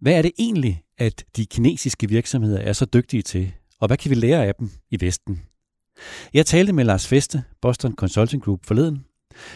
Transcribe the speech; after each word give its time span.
Hvad 0.00 0.12
er 0.12 0.22
det 0.22 0.32
egentlig, 0.38 0.82
at 0.98 1.24
de 1.36 1.46
kinesiske 1.46 2.08
virksomheder 2.08 2.58
er 2.58 2.72
så 2.72 2.84
dygtige 2.84 3.22
til, 3.22 3.52
og 3.80 3.86
hvad 3.86 3.96
kan 3.96 4.10
vi 4.10 4.14
lære 4.14 4.46
af 4.46 4.54
dem 4.54 4.70
i 4.90 4.96
Vesten? 5.00 5.42
Jeg 6.34 6.46
talte 6.46 6.72
med 6.72 6.84
Lars 6.84 7.06
Feste, 7.06 7.42
Boston 7.62 7.94
Consulting 7.94 8.42
Group 8.42 8.66
forleden. 8.66 9.04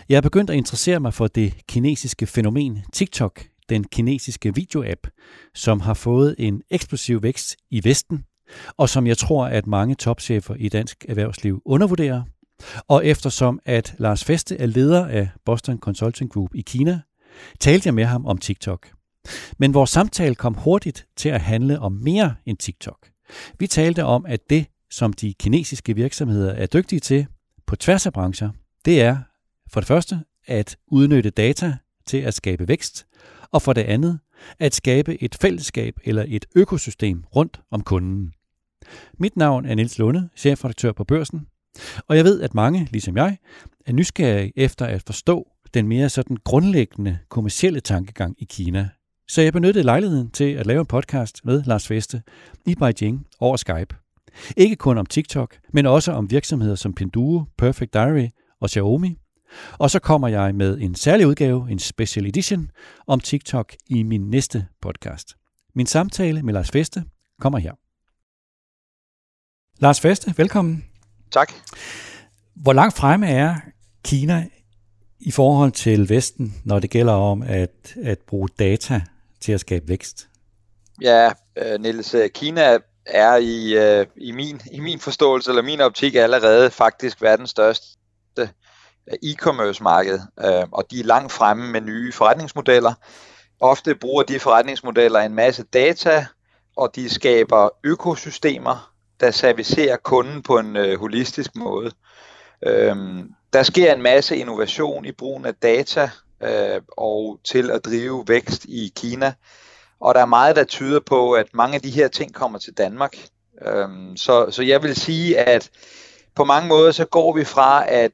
Jeg 0.09 0.17
er 0.17 0.21
begyndt 0.21 0.51
at 0.51 0.57
interessere 0.57 1.01
mig 1.01 1.15
for 1.15 1.27
det 1.27 1.55
kinesiske 1.69 2.27
fænomen 2.27 2.79
TikTok, 2.93 3.45
den 3.69 3.85
kinesiske 3.85 4.55
videoapp, 4.55 5.07
som 5.55 5.81
har 5.81 5.95
fået 5.95 6.35
en 6.39 6.63
eksplosiv 6.71 7.23
vækst 7.23 7.57
i 7.71 7.85
Vesten, 7.85 8.25
og 8.77 8.89
som 8.89 9.07
jeg 9.07 9.19
tror, 9.19 9.47
at 9.47 9.67
mange 9.67 9.95
topchefer 9.95 10.55
i 10.55 10.69
dansk 10.69 11.05
erhvervsliv 11.09 11.63
undervurderer. 11.65 12.23
Og 12.89 13.07
eftersom 13.07 13.61
at 13.65 13.95
Lars 13.99 14.25
Feste 14.25 14.57
er 14.57 14.67
leder 14.67 15.07
af 15.07 15.29
Boston 15.45 15.79
Consulting 15.79 16.31
Group 16.31 16.55
i 16.55 16.63
Kina, 16.63 17.01
talte 17.61 17.87
jeg 17.87 17.95
med 17.95 18.05
ham 18.05 18.27
om 18.27 18.39
TikTok. 18.39 19.02
Men 19.59 19.75
vores 19.75 19.91
samtale 19.91 20.35
kom 20.35 20.55
hurtigt 20.55 21.07
til 21.17 21.29
at 21.29 21.41
handle 21.41 21.81
om 21.81 21.93
mere 21.93 22.35
end 22.47 22.57
TikTok. 22.57 23.11
Vi 23.59 23.67
talte 23.67 24.05
om, 24.05 24.27
at 24.27 24.51
det, 24.51 24.67
som 24.91 25.13
de 25.13 25.35
kinesiske 25.35 25.95
virksomheder 25.95 26.53
er 26.53 26.67
dygtige 26.67 27.01
til 27.01 27.27
på 27.67 27.77
tværs 27.77 28.07
af 28.07 28.13
brancher, 28.13 28.51
det 28.85 29.03
er 29.03 29.19
for 29.71 29.81
det 29.81 29.87
første 29.87 30.21
at 30.47 30.77
udnytte 30.87 31.31
data 31.31 31.77
til 32.07 32.19
at 32.19 32.35
skabe 32.35 32.69
vækst, 32.69 33.07
og 33.51 33.63
for 33.63 33.73
det 33.73 33.83
andet 33.83 34.19
at 34.59 34.75
skabe 34.75 35.23
et 35.23 35.35
fællesskab 35.41 35.95
eller 36.05 36.25
et 36.29 36.47
økosystem 36.55 37.25
rundt 37.37 37.61
om 37.71 37.83
kunden. 37.83 38.33
Mit 39.19 39.37
navn 39.37 39.67
er 39.67 39.75
Nils 39.75 39.99
Lunde, 39.99 40.29
chefredaktør 40.37 40.93
på 40.93 41.05
Børsen, 41.05 41.47
og 42.09 42.17
jeg 42.17 42.25
ved, 42.25 42.41
at 42.41 42.55
mange, 42.55 42.89
ligesom 42.91 43.17
jeg, 43.17 43.39
er 43.87 43.93
nysgerrige 43.93 44.53
efter 44.57 44.87
at 44.87 45.03
forstå 45.07 45.49
den 45.75 45.89
mere 45.89 46.09
sådan 46.09 46.37
grundlæggende 46.45 47.19
kommercielle 47.29 47.81
tankegang 47.81 48.35
i 48.39 48.45
Kina. 48.45 48.89
Så 49.29 49.43
jeg 49.43 49.53
benyttede 49.53 49.85
lejligheden 49.85 50.31
til 50.31 50.53
at 50.53 50.67
lave 50.67 50.81
en 50.81 50.87
podcast 50.87 51.45
med 51.45 51.63
Lars 51.63 51.87
Feste 51.87 52.23
i 52.67 52.75
Beijing 52.75 53.27
over 53.41 53.57
Skype. 53.57 53.97
Ikke 54.57 54.77
kun 54.77 54.99
om 54.99 55.07
TikTok, 55.07 55.59
men 55.73 55.87
også 55.87 56.13
om 56.13 56.31
virksomheder 56.31 56.75
som 56.75 56.95
Pinduo, 56.95 57.45
Perfect 57.59 57.93
Diary 57.93 58.29
og 58.61 58.71
Xiaomi. 58.71 59.19
Og 59.79 59.91
så 59.91 59.99
kommer 59.99 60.29
jeg 60.29 60.55
med 60.55 60.79
en 60.79 60.95
særlig 60.95 61.27
udgave, 61.27 61.71
en 61.71 61.79
special 61.79 62.27
edition, 62.27 62.71
om 63.07 63.21
TikTok 63.21 63.75
i 63.87 64.03
min 64.03 64.31
næste 64.31 64.67
podcast. 64.81 65.37
Min 65.75 65.87
samtale 65.87 66.43
med 66.43 66.55
Lars 66.55 66.71
Feste 66.71 67.05
kommer 67.41 67.59
her. 67.59 67.73
Lars 69.83 70.01
Feste, 70.01 70.35
velkommen. 70.37 70.85
Tak. 71.31 71.53
Hvor 72.55 72.73
langt 72.73 72.97
fremme 72.97 73.27
er 73.27 73.57
Kina 74.05 74.49
i 75.23 75.31
forhold 75.31 75.73
til 75.73 76.09
Vesten, 76.09 76.55
når 76.65 76.79
det 76.79 76.91
gælder 76.91 77.13
om 77.13 77.43
at, 77.43 77.97
at 78.03 78.19
bruge 78.19 78.49
data 78.59 79.01
til 79.41 79.53
at 79.53 79.61
skabe 79.61 79.89
vækst? 79.89 80.29
Ja, 81.03 81.31
øh, 81.57 81.81
Niels, 81.81 82.15
øh, 82.15 82.31
Kina 82.31 82.79
er 83.07 83.37
i, 83.37 83.75
øh, 83.75 84.07
i, 84.17 84.33
min, 84.33 84.61
i 84.73 84.81
min 84.81 85.01
forståelse, 85.01 85.51
eller 85.51 85.63
min 85.63 85.81
optik, 85.81 86.15
allerede 86.15 86.71
faktisk 86.71 87.23
verdens 87.23 87.51
største 87.51 87.97
øh, 88.39 88.49
e-commerce 89.25 89.83
marked, 89.83 90.21
og 90.73 90.85
de 90.91 91.01
er 91.01 91.05
langt 91.05 91.33
fremme 91.33 91.73
med 91.73 91.81
nye 91.81 92.13
forretningsmodeller. 92.13 92.93
Ofte 93.61 93.95
bruger 93.95 94.23
de 94.23 94.41
forretningsmodeller 94.41 95.21
en 95.21 95.35
masse 95.35 95.63
data, 95.63 96.27
og 96.77 96.97
de 96.97 97.09
skaber 97.09 97.69
økosystemer, 97.85 98.93
der 99.21 99.31
servicerer 99.31 99.97
kunden 99.97 100.43
på 100.43 100.59
en 100.59 100.97
holistisk 100.99 101.57
måde. 101.57 101.91
Øhm, 102.63 103.31
der 103.53 103.63
sker 103.63 103.95
en 103.95 104.03
masse 104.03 104.37
innovation 104.37 105.05
i 105.05 105.13
brugen 105.13 105.47
af 105.47 105.55
data 105.55 106.11
øh, 106.43 106.81
og 106.97 107.41
til 107.45 107.71
at 107.71 107.85
drive 107.85 108.25
vækst 108.29 108.65
i 108.65 108.93
Kina. 108.97 109.33
Og 110.01 110.15
der 110.15 110.21
er 110.21 110.27
meget, 110.27 110.57
der 110.57 110.65
tyder 110.65 111.01
på, 111.01 111.33
at 111.33 111.47
mange 111.55 111.75
af 111.75 111.83
de 111.83 111.91
her 111.91 112.09
ting 112.09 112.35
kommer 112.35 112.59
til 112.59 112.73
Danmark. 112.73 113.17
Øhm, 113.67 114.17
så, 114.17 114.51
så 114.51 114.63
jeg 114.63 114.83
vil 114.83 114.97
sige, 114.97 115.39
at 115.39 115.71
på 116.35 116.45
mange 116.45 116.69
måder 116.69 116.93
så 116.93 117.05
går 117.05 117.33
vi 117.37 117.45
fra, 117.45 117.85
at 117.89 118.13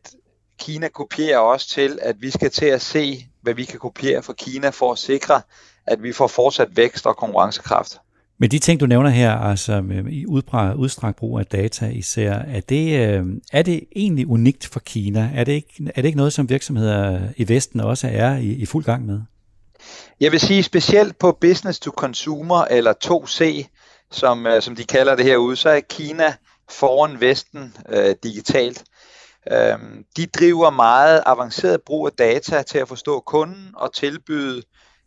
Kina 0.58 0.88
kopierer 0.88 1.38
os 1.38 1.66
til, 1.66 1.98
at 2.02 2.16
vi 2.20 2.30
skal 2.30 2.50
til 2.50 2.66
at 2.66 2.80
se, 2.82 3.26
hvad 3.42 3.54
vi 3.54 3.64
kan 3.64 3.78
kopiere 3.78 4.22
fra 4.22 4.32
Kina 4.32 4.68
for 4.68 4.92
at 4.92 4.98
sikre, 4.98 5.42
at 5.86 6.02
vi 6.02 6.12
får 6.12 6.26
fortsat 6.26 6.76
vækst 6.76 7.06
og 7.06 7.16
konkurrencekraft. 7.16 8.00
Men 8.40 8.50
de 8.50 8.58
ting, 8.58 8.80
du 8.80 8.86
nævner 8.86 9.10
her, 9.10 9.32
altså 9.32 9.72
øh, 9.72 10.12
i 10.12 10.26
udstrakt 10.26 11.16
brug 11.16 11.38
af 11.38 11.46
data 11.46 11.86
især, 11.86 12.32
er 12.32 12.60
det, 12.60 13.08
øh, 13.08 13.26
er 13.52 13.62
det 13.62 13.84
egentlig 13.96 14.26
unikt 14.26 14.66
for 14.66 14.80
Kina? 14.80 15.30
Er 15.34 15.44
det, 15.44 15.52
ikke, 15.52 15.92
er 15.94 16.02
det 16.02 16.04
ikke 16.04 16.16
noget, 16.16 16.32
som 16.32 16.48
virksomheder 16.48 17.20
i 17.36 17.48
Vesten 17.48 17.80
også 17.80 18.08
er 18.12 18.36
i, 18.36 18.52
i 18.52 18.66
fuld 18.66 18.84
gang 18.84 19.06
med? 19.06 19.20
Jeg 20.20 20.32
vil 20.32 20.40
sige 20.40 20.62
specielt 20.62 21.18
på 21.18 21.38
business 21.40 21.80
to 21.80 21.90
consumer, 21.90 22.64
eller 22.64 22.94
2C, 23.04 23.66
som, 24.10 24.46
øh, 24.46 24.62
som 24.62 24.76
de 24.76 24.84
kalder 24.84 25.16
det 25.16 25.24
herude, 25.24 25.56
så 25.56 25.68
er 25.68 25.80
Kina 25.80 26.34
foran 26.70 27.20
Vesten 27.20 27.76
øh, 27.88 28.14
digitalt. 28.22 28.84
Øhm, 29.52 30.04
de 30.16 30.26
driver 30.26 30.70
meget 30.70 31.22
avanceret 31.26 31.82
brug 31.82 32.06
af 32.06 32.12
data 32.12 32.62
til 32.62 32.78
at 32.78 32.88
forstå 32.88 33.20
kunden 33.20 33.70
og 33.74 33.94
tilbyde 33.94 34.62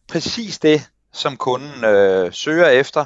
præcis 0.08 0.60
det, 0.60 0.90
som 1.14 1.38
kunden 1.38 1.86
øh, 1.86 2.34
søger 2.34 2.68
efter. 2.68 3.06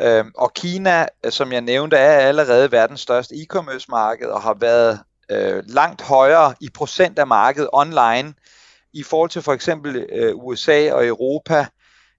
Øh, 0.00 0.24
og 0.36 0.54
Kina, 0.54 1.06
som 1.30 1.52
jeg 1.52 1.60
nævnte, 1.60 1.96
er 1.96 2.18
allerede 2.18 2.72
verdens 2.72 3.00
største 3.00 3.34
e-commerce 3.34 3.86
marked 3.88 4.26
og 4.26 4.42
har 4.42 4.54
været 4.54 5.00
øh, 5.30 5.62
langt 5.66 6.02
højere 6.02 6.54
i 6.60 6.68
procent 6.74 7.18
af 7.18 7.26
markedet 7.26 7.68
online 7.72 8.34
i 8.92 9.02
forhold 9.02 9.30
til 9.30 9.42
for 9.42 9.52
eksempel 9.52 9.96
øh, 10.12 10.34
USA 10.36 10.92
og 10.92 11.06
Europa 11.06 11.66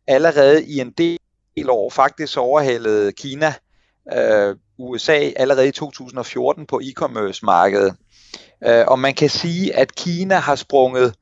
allerede 0.08 0.66
i 0.66 0.80
en 0.80 0.92
del 0.92 1.70
år 1.70 1.90
faktisk 1.90 2.38
overhalede 2.38 3.12
Kina 3.12 3.54
øh, 4.14 4.56
USA 4.78 5.32
allerede 5.36 5.68
i 5.68 5.72
2014 5.72 6.66
på 6.66 6.82
e-commerce 6.84 7.40
markedet. 7.44 7.96
Øh, 8.68 8.86
og 8.88 9.00
man 9.00 9.14
kan 9.14 9.30
sige, 9.30 9.76
at 9.76 9.96
Kina 9.96 10.36
har 10.36 10.56
sprunget 10.56 11.16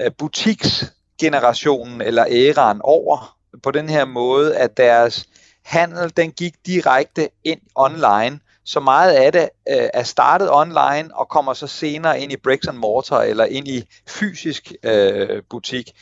øh, 0.00 0.10
butiksgenerationen 0.18 2.00
eller 2.00 2.26
æraen 2.30 2.80
over 2.84 3.33
på 3.62 3.70
den 3.70 3.88
her 3.88 4.04
måde, 4.04 4.56
at 4.56 4.76
deres 4.76 5.28
handel 5.64 6.12
den 6.16 6.32
gik 6.32 6.54
direkte 6.66 7.28
ind 7.44 7.60
online. 7.74 8.40
Så 8.64 8.80
meget 8.80 9.12
af 9.12 9.32
det 9.32 9.42
øh, 9.42 9.88
er 9.94 10.02
startet 10.02 10.48
online 10.52 11.10
og 11.14 11.28
kommer 11.28 11.54
så 11.54 11.66
senere 11.66 12.20
ind 12.20 12.32
i 12.32 12.36
bricks 12.36 12.66
and 12.66 12.78
mortar 12.78 13.22
eller 13.22 13.44
ind 13.44 13.68
i 13.68 13.84
fysisk 14.08 14.72
øh, 14.82 15.42
butik. 15.50 15.92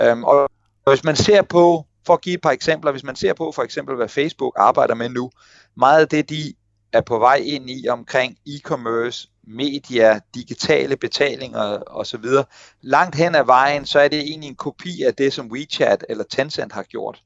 Øhm, 0.00 0.24
og 0.24 0.50
hvis 0.86 1.04
man 1.04 1.16
ser 1.16 1.42
på, 1.42 1.86
for 2.06 2.14
at 2.14 2.20
give 2.20 2.34
et 2.34 2.40
par 2.40 2.50
eksempler, 2.50 2.90
hvis 2.90 3.04
man 3.04 3.16
ser 3.16 3.32
på 3.32 3.52
for 3.52 3.62
eksempel, 3.62 3.96
hvad 3.96 4.08
Facebook 4.08 4.54
arbejder 4.56 4.94
med 4.94 5.08
nu, 5.08 5.30
meget 5.76 6.00
af 6.00 6.08
det, 6.08 6.30
de 6.30 6.54
er 6.92 7.00
på 7.00 7.18
vej 7.18 7.36
ind 7.44 7.70
i 7.70 7.88
omkring 7.88 8.36
e-commerce, 8.48 9.35
media, 9.46 10.20
digitale 10.34 10.96
betalinger 10.96 11.82
osv. 11.86 12.24
Langt 12.82 13.14
hen 13.16 13.34
ad 13.34 13.44
vejen, 13.44 13.86
så 13.86 14.00
er 14.00 14.08
det 14.08 14.18
egentlig 14.18 14.48
en 14.48 14.54
kopi 14.54 15.02
af 15.02 15.14
det, 15.14 15.32
som 15.32 15.50
WeChat 15.52 16.04
eller 16.08 16.24
Tencent 16.30 16.72
har 16.72 16.82
gjort. 16.82 17.22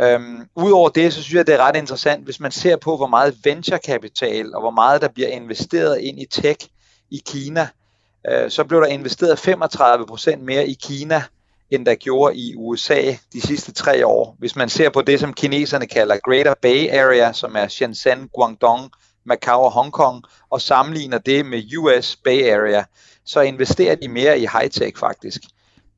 Øhm, 0.00 0.48
Udover 0.56 0.88
det, 0.88 1.12
så 1.12 1.22
synes 1.22 1.34
jeg, 1.34 1.46
det 1.46 1.54
er 1.54 1.58
ret 1.58 1.76
interessant, 1.76 2.24
hvis 2.24 2.40
man 2.40 2.52
ser 2.52 2.76
på, 2.76 2.96
hvor 2.96 3.06
meget 3.06 3.36
venturekapital 3.44 4.54
og 4.54 4.60
hvor 4.60 4.70
meget 4.70 5.00
der 5.00 5.08
bliver 5.08 5.28
investeret 5.28 6.00
ind 6.00 6.20
i 6.20 6.26
tech 6.30 6.68
i 7.10 7.22
Kina, 7.26 7.68
øh, 8.30 8.50
så 8.50 8.64
blev 8.64 8.80
der 8.80 8.86
investeret 8.86 9.38
35% 9.38 10.36
mere 10.36 10.66
i 10.66 10.76
Kina, 10.82 11.22
end 11.70 11.86
der 11.86 11.94
gjorde 11.94 12.36
i 12.36 12.54
USA 12.56 13.02
de 13.32 13.40
sidste 13.40 13.72
tre 13.72 14.06
år. 14.06 14.36
Hvis 14.38 14.56
man 14.56 14.68
ser 14.68 14.90
på 14.90 15.02
det, 15.02 15.20
som 15.20 15.32
kineserne 15.32 15.86
kalder 15.86 16.16
Greater 16.24 16.54
Bay 16.62 16.88
Area, 16.90 17.32
som 17.32 17.56
er 17.56 17.68
Shenzhen, 17.68 18.28
Guangdong, 18.34 18.90
Macau 19.24 19.60
og 19.60 19.72
Hongkong, 19.72 20.22
og 20.50 20.60
sammenligner 20.60 21.18
det 21.18 21.46
med 21.46 21.76
US 21.78 22.16
Bay 22.16 22.50
Area, 22.50 22.84
så 23.24 23.40
investerer 23.40 23.94
de 23.94 24.08
mere 24.08 24.40
i 24.40 24.46
high-tech 24.46 24.98
faktisk 25.00 25.40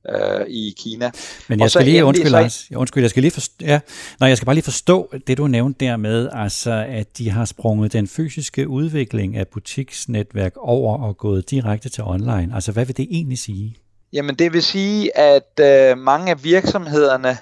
øh, 0.09 0.47
i 0.47 0.75
Kina. 0.79 1.11
Men 1.49 1.61
jeg 1.61 1.71
skal 1.71 1.85
lige, 1.85 2.05
undskyld, 2.05 2.31
Lars, 2.31 2.67
jeg, 2.71 2.79
undskyld, 2.79 3.03
jeg 3.03 3.11
skal 3.11 3.23
lige 3.23 3.33
forstå, 3.33 3.65
ja, 3.67 3.81
nej, 4.21 4.29
jeg 4.29 4.37
skal 4.37 4.47
bare 4.47 4.55
lige 4.55 4.65
forstå 4.65 5.13
det, 5.27 5.39
du 5.39 5.47
nævnte 5.47 5.85
der 5.85 5.97
med, 5.97 6.29
altså, 6.33 6.87
at 6.89 7.19
de 7.19 7.31
har 7.31 7.45
sprunget 7.45 7.93
den 7.93 8.09
fysiske 8.09 8.69
udvikling 8.69 9.37
af 9.37 9.49
butiksnetværk 9.49 10.53
over 10.57 10.99
og 10.99 11.17
gået 11.17 11.51
direkte 11.51 11.89
til 11.89 12.05
online. 12.05 12.51
Altså, 12.55 12.73
hvad 12.73 12.85
vil 12.85 12.97
det 12.97 13.07
egentlig 13.11 13.39
sige? 13.39 13.77
Jamen, 14.13 14.35
det 14.35 14.53
vil 14.53 14.63
sige, 14.63 15.19
at 15.19 15.61
øh, 15.61 15.99
mange 15.99 16.31
af 16.31 16.45
virksomhederne 16.45 17.37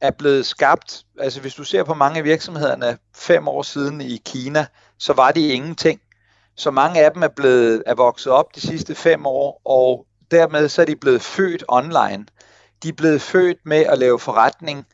er 0.00 0.10
blevet 0.10 0.46
skabt, 0.46 1.04
altså 1.20 1.40
hvis 1.40 1.54
du 1.54 1.64
ser 1.64 1.84
på 1.84 1.94
mange 1.94 2.18
af 2.18 2.24
virksomhederne 2.24 2.98
fem 3.16 3.48
år 3.48 3.62
siden 3.62 4.00
i 4.00 4.20
Kina, 4.24 4.66
så 4.98 5.12
var 5.12 5.30
de 5.30 5.48
ingenting. 5.48 6.00
Så 6.56 6.70
mange 6.70 7.04
af 7.04 7.12
dem 7.12 7.22
er 7.22 7.28
blevet 7.28 7.82
er 7.86 7.94
vokset 7.94 8.32
op 8.32 8.54
de 8.54 8.60
sidste 8.60 8.94
fem 8.94 9.26
år, 9.26 9.60
og 9.64 10.06
dermed 10.30 10.68
så 10.68 10.82
er 10.82 10.86
de 10.86 10.96
blevet 10.96 11.22
født 11.22 11.64
online. 11.68 12.26
De 12.82 12.88
er 12.88 12.92
blevet 12.92 13.22
født 13.22 13.58
med 13.64 13.76
at 13.78 13.98
lave 13.98 14.18
forretning 14.18 14.86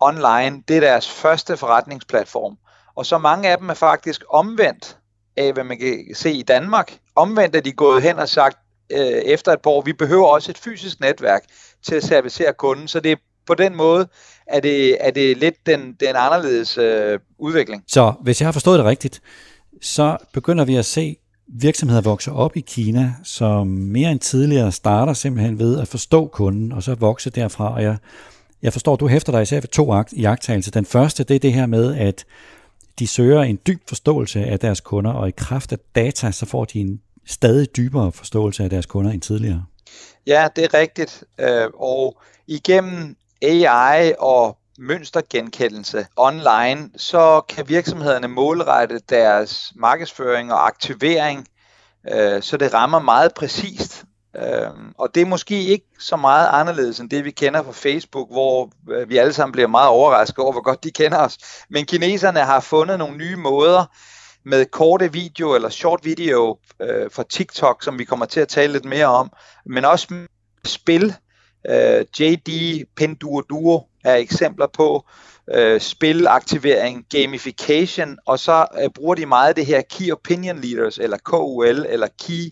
online. 0.00 0.62
Det 0.68 0.76
er 0.76 0.80
deres 0.80 1.10
første 1.10 1.56
forretningsplatform. 1.56 2.58
Og 2.94 3.06
så 3.06 3.18
mange 3.18 3.48
af 3.48 3.58
dem 3.58 3.68
er 3.68 3.74
faktisk 3.74 4.24
omvendt 4.30 4.98
af, 5.36 5.52
hvad 5.52 5.64
man 5.64 5.78
kan 5.78 6.04
se 6.14 6.32
i 6.32 6.42
Danmark. 6.42 6.98
Omvendt 7.16 7.56
er 7.56 7.60
de 7.60 7.72
gået 7.72 8.02
hen 8.02 8.18
og 8.18 8.28
sagt 8.28 8.58
øh, 8.92 8.98
efter 9.00 9.52
et 9.52 9.62
par 9.62 9.70
år, 9.70 9.82
vi 9.82 9.92
behøver 9.92 10.26
også 10.26 10.50
et 10.50 10.58
fysisk 10.58 11.00
netværk 11.00 11.44
til 11.82 11.94
at 11.94 12.04
servicere 12.04 12.52
kunden, 12.52 12.88
så 12.88 13.00
det 13.00 13.12
er 13.12 13.16
på 13.48 13.54
den 13.54 13.76
måde 13.76 14.08
er 14.46 14.60
det, 14.60 14.96
er 15.00 15.10
det 15.10 15.36
lidt 15.36 15.54
den, 15.66 15.96
den 16.00 16.16
anderledes 16.16 16.78
øh, 16.78 17.18
udvikling. 17.38 17.84
Så 17.86 18.12
hvis 18.22 18.40
jeg 18.40 18.46
har 18.46 18.52
forstået 18.52 18.78
det 18.78 18.86
rigtigt, 18.86 19.22
så 19.80 20.16
begynder 20.32 20.64
vi 20.64 20.76
at 20.76 20.84
se 20.84 21.16
virksomheder 21.48 22.00
vokse 22.00 22.32
op 22.32 22.56
i 22.56 22.60
Kina, 22.60 23.14
som 23.24 23.66
mere 23.66 24.10
end 24.10 24.20
tidligere 24.20 24.72
starter 24.72 25.12
simpelthen 25.12 25.58
ved 25.58 25.80
at 25.80 25.88
forstå 25.88 26.26
kunden, 26.26 26.72
og 26.72 26.82
så 26.82 26.94
vokse 26.94 27.30
derfra. 27.30 27.74
Og 27.74 27.82
jeg, 27.82 27.96
jeg 28.62 28.72
forstår, 28.72 28.96
du 28.96 29.08
hæfter 29.08 29.32
dig 29.32 29.42
især 29.42 29.60
ved 29.60 29.68
to 29.68 29.94
jagttagelser. 30.16 30.70
Den 30.70 30.84
første, 30.84 31.24
det 31.24 31.34
er 31.34 31.40
det 31.40 31.52
her 31.52 31.66
med, 31.66 31.96
at 31.96 32.24
de 32.98 33.06
søger 33.06 33.42
en 33.42 33.58
dyb 33.66 33.82
forståelse 33.88 34.44
af 34.44 34.58
deres 34.58 34.80
kunder, 34.80 35.10
og 35.10 35.28
i 35.28 35.32
kraft 35.36 35.72
af 35.72 35.78
data, 35.94 36.30
så 36.30 36.46
får 36.46 36.64
de 36.64 36.80
en 36.80 37.00
stadig 37.26 37.76
dybere 37.76 38.12
forståelse 38.12 38.64
af 38.64 38.70
deres 38.70 38.86
kunder 38.86 39.10
end 39.10 39.20
tidligere. 39.20 39.64
Ja, 40.26 40.48
det 40.56 40.64
er 40.64 40.74
rigtigt. 40.74 41.24
Øh, 41.40 41.66
og 41.74 42.20
igennem 42.46 43.16
AI 43.42 44.12
og 44.18 44.58
mønstergenkendelse 44.78 46.06
online, 46.16 46.90
så 46.96 47.40
kan 47.48 47.68
virksomhederne 47.68 48.28
målrette 48.28 49.00
deres 49.08 49.72
markedsføring 49.76 50.52
og 50.52 50.66
aktivering, 50.66 51.48
øh, 52.12 52.42
så 52.42 52.56
det 52.56 52.74
rammer 52.74 52.98
meget 52.98 53.34
præcist. 53.34 54.04
Øh, 54.36 54.70
og 54.98 55.08
det 55.14 55.20
er 55.20 55.26
måske 55.26 55.62
ikke 55.62 55.86
så 55.98 56.16
meget 56.16 56.48
anderledes 56.52 57.00
end 57.00 57.10
det, 57.10 57.24
vi 57.24 57.30
kender 57.30 57.62
fra 57.62 57.72
Facebook, 57.72 58.28
hvor 58.30 58.70
øh, 58.90 59.08
vi 59.08 59.16
alle 59.16 59.32
sammen 59.32 59.52
bliver 59.52 59.68
meget 59.68 59.88
overrasket 59.88 60.38
over, 60.38 60.52
hvor 60.52 60.62
godt 60.62 60.84
de 60.84 60.90
kender 60.90 61.18
os. 61.18 61.38
Men 61.70 61.86
kineserne 61.86 62.40
har 62.40 62.60
fundet 62.60 62.98
nogle 62.98 63.16
nye 63.16 63.36
måder 63.36 63.84
med 64.44 64.66
korte 64.66 65.12
video 65.12 65.54
eller 65.54 65.68
short 65.68 66.04
video 66.04 66.58
øh, 66.80 67.10
fra 67.10 67.22
TikTok, 67.22 67.82
som 67.82 67.98
vi 67.98 68.04
kommer 68.04 68.26
til 68.26 68.40
at 68.40 68.48
tale 68.48 68.72
lidt 68.72 68.84
mere 68.84 69.06
om, 69.06 69.30
men 69.66 69.84
også 69.84 70.14
spil. 70.64 71.14
Øh, 71.68 72.04
JD 72.20 72.84
Pinduoduo 72.96 73.82
er 74.04 74.14
eksempler 74.14 74.66
på 74.66 75.04
øh, 75.54 75.80
spilaktivering, 75.80 77.04
gamification, 77.10 78.18
og 78.26 78.38
så 78.38 78.66
øh, 78.82 78.90
bruger 78.94 79.14
de 79.14 79.26
meget 79.26 79.56
det 79.56 79.66
her 79.66 79.82
Key 79.90 80.12
Opinion 80.12 80.60
Leaders, 80.60 80.98
eller 80.98 81.16
KOL, 81.24 81.86
eller 81.88 82.06
Key 82.26 82.50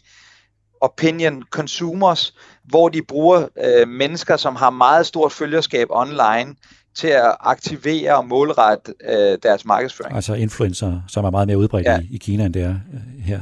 Opinion 0.80 1.42
Consumers, 1.50 2.34
hvor 2.64 2.88
de 2.88 3.02
bruger 3.02 3.48
øh, 3.64 3.88
mennesker, 3.88 4.36
som 4.36 4.56
har 4.56 4.70
meget 4.70 5.06
stort 5.06 5.32
følgerskab 5.32 5.86
online, 5.90 6.54
til 6.96 7.08
at 7.08 7.36
aktivere 7.40 8.16
og 8.16 8.26
målrette 8.26 8.94
øh, 9.08 9.38
deres 9.42 9.64
markedsføring. 9.64 10.14
Altså 10.16 10.34
influencer, 10.34 11.00
som 11.08 11.24
er 11.24 11.30
meget 11.30 11.46
mere 11.46 11.58
udbredt 11.58 11.86
ja. 11.86 12.00
i, 12.00 12.14
i 12.14 12.18
Kina, 12.18 12.44
end 12.44 12.54
det 12.54 12.62
er 12.62 12.74
øh, 12.92 13.24
her. 13.24 13.40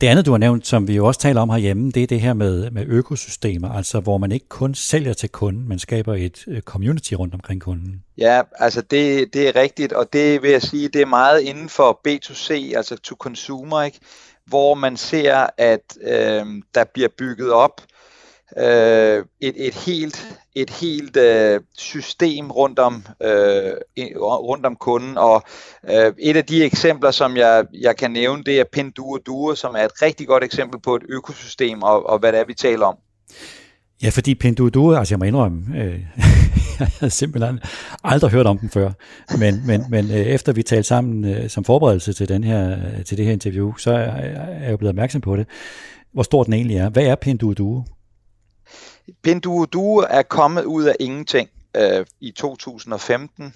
Det 0.00 0.06
andet, 0.06 0.26
du 0.26 0.30
har 0.30 0.38
nævnt, 0.38 0.66
som 0.66 0.88
vi 0.88 0.96
jo 0.96 1.06
også 1.06 1.20
taler 1.20 1.40
om 1.40 1.50
herhjemme, 1.50 1.90
det 1.90 2.02
er 2.02 2.06
det 2.06 2.20
her 2.20 2.34
med, 2.34 2.70
med 2.70 2.86
økosystemer, 2.86 3.72
altså 3.72 4.00
hvor 4.00 4.18
man 4.18 4.32
ikke 4.32 4.48
kun 4.48 4.74
sælger 4.74 5.12
til 5.12 5.28
kunden, 5.28 5.68
men 5.68 5.78
skaber 5.78 6.14
et 6.14 6.44
øh, 6.46 6.60
community 6.62 7.14
rundt 7.14 7.34
omkring 7.34 7.60
kunden. 7.60 8.02
Ja, 8.18 8.42
altså 8.58 8.80
det, 8.80 9.34
det 9.34 9.48
er 9.48 9.56
rigtigt, 9.56 9.92
og 9.92 10.12
det 10.12 10.42
vil 10.42 10.50
jeg 10.50 10.62
sige, 10.62 10.88
det 10.88 11.02
er 11.02 11.06
meget 11.06 11.40
inden 11.40 11.68
for 11.68 12.00
B2C, 12.08 12.76
altså 12.76 12.96
to 12.96 13.16
consumer, 13.18 13.82
ikke? 13.82 13.98
hvor 14.46 14.74
man 14.74 14.96
ser, 14.96 15.46
at 15.58 15.98
øh, 16.02 16.46
der 16.74 16.84
bliver 16.94 17.08
bygget 17.18 17.52
op 17.52 17.80
øh, 17.80 17.95
Øh, 18.58 19.24
et, 19.40 19.66
et 19.66 19.74
helt, 19.74 20.38
et 20.54 20.70
helt 20.70 21.16
øh, 21.16 21.60
system 21.78 22.50
rundt 22.50 22.78
om, 22.78 23.06
øh, 23.22 23.72
rundt 24.16 24.66
om 24.66 24.76
kunden. 24.76 25.18
Og 25.18 25.42
øh, 25.90 26.12
et 26.18 26.36
af 26.36 26.44
de 26.44 26.64
eksempler, 26.64 27.10
som 27.10 27.36
jeg, 27.36 27.64
jeg 27.80 27.96
kan 27.96 28.10
nævne, 28.10 28.44
det 28.44 28.60
er 28.60 28.64
Pinduoduo, 28.72 29.54
som 29.54 29.74
er 29.74 29.84
et 29.84 30.02
rigtig 30.02 30.26
godt 30.26 30.44
eksempel 30.44 30.80
på 30.80 30.96
et 30.96 31.02
økosystem 31.08 31.82
og, 31.82 32.06
og 32.06 32.18
hvad 32.18 32.32
det 32.32 32.40
er, 32.40 32.44
vi 32.44 32.54
taler 32.54 32.86
om. 32.86 32.96
Ja, 34.02 34.08
fordi 34.08 34.34
Pinduoduo, 34.34 34.94
altså 34.94 35.14
jeg 35.14 35.18
må 35.18 35.24
indrømme, 35.24 35.78
øh, 35.78 36.00
jeg 36.80 36.88
havde 37.00 37.10
simpelthen 37.10 37.60
aldrig 38.04 38.30
hørt 38.30 38.46
om 38.46 38.58
den 38.58 38.70
før, 38.70 38.90
men, 39.38 39.66
men, 39.66 39.84
men 39.90 40.10
øh, 40.10 40.16
efter 40.16 40.52
vi 40.52 40.62
talte 40.62 40.88
sammen 40.88 41.24
øh, 41.24 41.48
som 41.48 41.64
forberedelse 41.64 42.12
til, 42.12 42.28
den 42.28 42.44
her, 42.44 42.76
til 43.06 43.16
det 43.16 43.24
her 43.24 43.32
interview, 43.32 43.76
så 43.76 43.90
er, 43.90 43.96
er 43.96 44.62
jeg 44.62 44.70
jo 44.70 44.76
blevet 44.76 44.90
opmærksom 44.90 45.20
på 45.20 45.36
det, 45.36 45.46
hvor 46.12 46.22
stor 46.22 46.42
den 46.42 46.52
egentlig 46.52 46.76
er. 46.76 46.88
Hvad 46.88 47.02
er 47.02 47.14
Pinduoduo? 47.14 47.84
Pinduoduo 49.22 49.96
er 50.10 50.22
kommet 50.22 50.64
ud 50.64 50.84
af 50.84 50.96
ingenting 51.00 51.48
øh, 51.76 52.06
i 52.20 52.30
2015, 52.30 53.54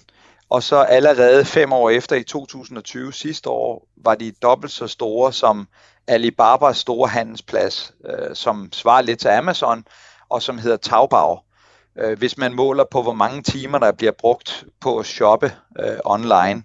og 0.49 0.63
så 0.63 0.77
allerede 0.77 1.45
fem 1.45 1.73
år 1.73 1.89
efter 1.89 2.15
i 2.15 2.23
2020 2.23 3.13
sidste 3.13 3.49
år, 3.49 3.87
var 3.97 4.15
de 4.15 4.31
dobbelt 4.31 4.71
så 4.71 4.87
store 4.87 5.33
som 5.33 5.67
Alibabas 6.07 6.77
store 6.77 7.09
handelsplads, 7.09 7.93
øh, 8.05 8.35
som 8.35 8.69
svarer 8.71 9.01
lidt 9.01 9.19
til 9.19 9.27
Amazon, 9.27 9.85
og 10.29 10.41
som 10.41 10.57
hedder 10.57 10.77
Taobao. 10.77 11.39
Øh, 11.99 12.17
hvis 12.17 12.37
man 12.37 12.53
måler 12.53 12.83
på, 12.91 13.01
hvor 13.01 13.13
mange 13.13 13.43
timer, 13.43 13.79
der 13.79 13.91
bliver 13.91 14.11
brugt 14.11 14.65
på 14.79 14.97
at 14.97 15.05
shoppe 15.05 15.53
øh, 15.79 15.97
online. 16.05 16.63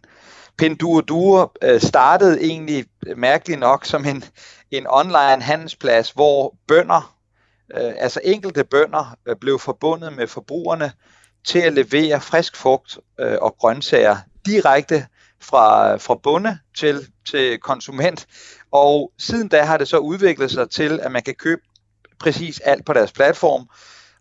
Pinduoduo 0.59 1.49
øh, 1.63 1.81
startede 1.81 2.43
egentlig 2.43 2.85
mærkeligt 3.17 3.61
nok 3.61 3.85
som 3.85 4.05
en, 4.05 4.25
en 4.71 4.87
online 4.91 5.43
handelsplads, 5.43 6.11
hvor 6.11 6.55
bønder 6.69 7.16
øh, 7.75 7.93
altså 7.99 8.21
enkelte 8.25 8.65
bønder 8.65 9.17
øh, 9.27 9.37
blev 9.37 9.59
forbundet 9.59 10.13
med 10.13 10.27
forbrugerne 10.27 10.93
til 11.45 11.59
at 11.59 11.73
levere 11.73 12.21
frisk 12.21 12.57
frugt 12.57 12.99
øh, 13.21 13.37
og 13.41 13.57
grøntsager 13.59 14.17
direkte 14.47 15.07
fra, 15.41 15.97
fra 15.97 16.15
bonde 16.15 16.59
til, 16.77 17.07
til 17.27 17.59
konsument. 17.59 18.27
Og 18.73 19.13
siden 19.19 19.49
da 19.49 19.63
har 19.63 19.77
det 19.77 19.89
så 19.89 19.99
udviklet 19.99 20.51
sig 20.51 20.71
til, 20.71 21.01
at 21.01 21.13
man 21.13 21.23
kan 21.23 21.35
købe 21.35 21.63
præcis 22.19 22.61
alt 22.61 22.85
på 22.85 22.93
deres 22.93 23.13
platform. 23.13 23.69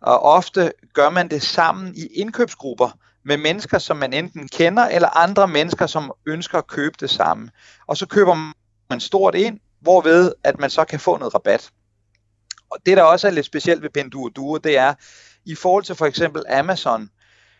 Og 0.01 0.23
ofte 0.23 0.71
gør 0.93 1.09
man 1.09 1.29
det 1.29 1.41
sammen 1.41 1.95
i 1.95 2.05
indkøbsgrupper 2.05 2.97
med 3.23 3.37
mennesker, 3.37 3.77
som 3.77 3.97
man 3.97 4.13
enten 4.13 4.47
kender, 4.47 4.83
eller 4.83 5.17
andre 5.17 5.47
mennesker, 5.47 5.87
som 5.87 6.11
ønsker 6.25 6.57
at 6.57 6.67
købe 6.67 6.95
det 6.99 7.09
samme. 7.09 7.49
Og 7.87 7.97
så 7.97 8.05
køber 8.05 8.53
man 8.89 8.99
stort 8.99 9.35
ind, 9.35 9.59
hvorved 9.79 10.33
at 10.43 10.59
man 10.59 10.69
så 10.69 10.85
kan 10.85 10.99
få 10.99 11.17
noget 11.17 11.35
rabat. 11.35 11.71
Og 12.71 12.77
det, 12.85 12.97
der 12.97 13.03
også 13.03 13.27
er 13.27 13.31
lidt 13.31 13.45
specielt 13.45 13.81
ved 13.81 13.89
Pinduoduo, 13.89 14.57
det 14.57 14.77
er, 14.77 14.93
i 15.45 15.55
forhold 15.55 15.83
til 15.83 15.95
for 15.95 16.05
eksempel 16.05 16.43
Amazon, 16.49 17.09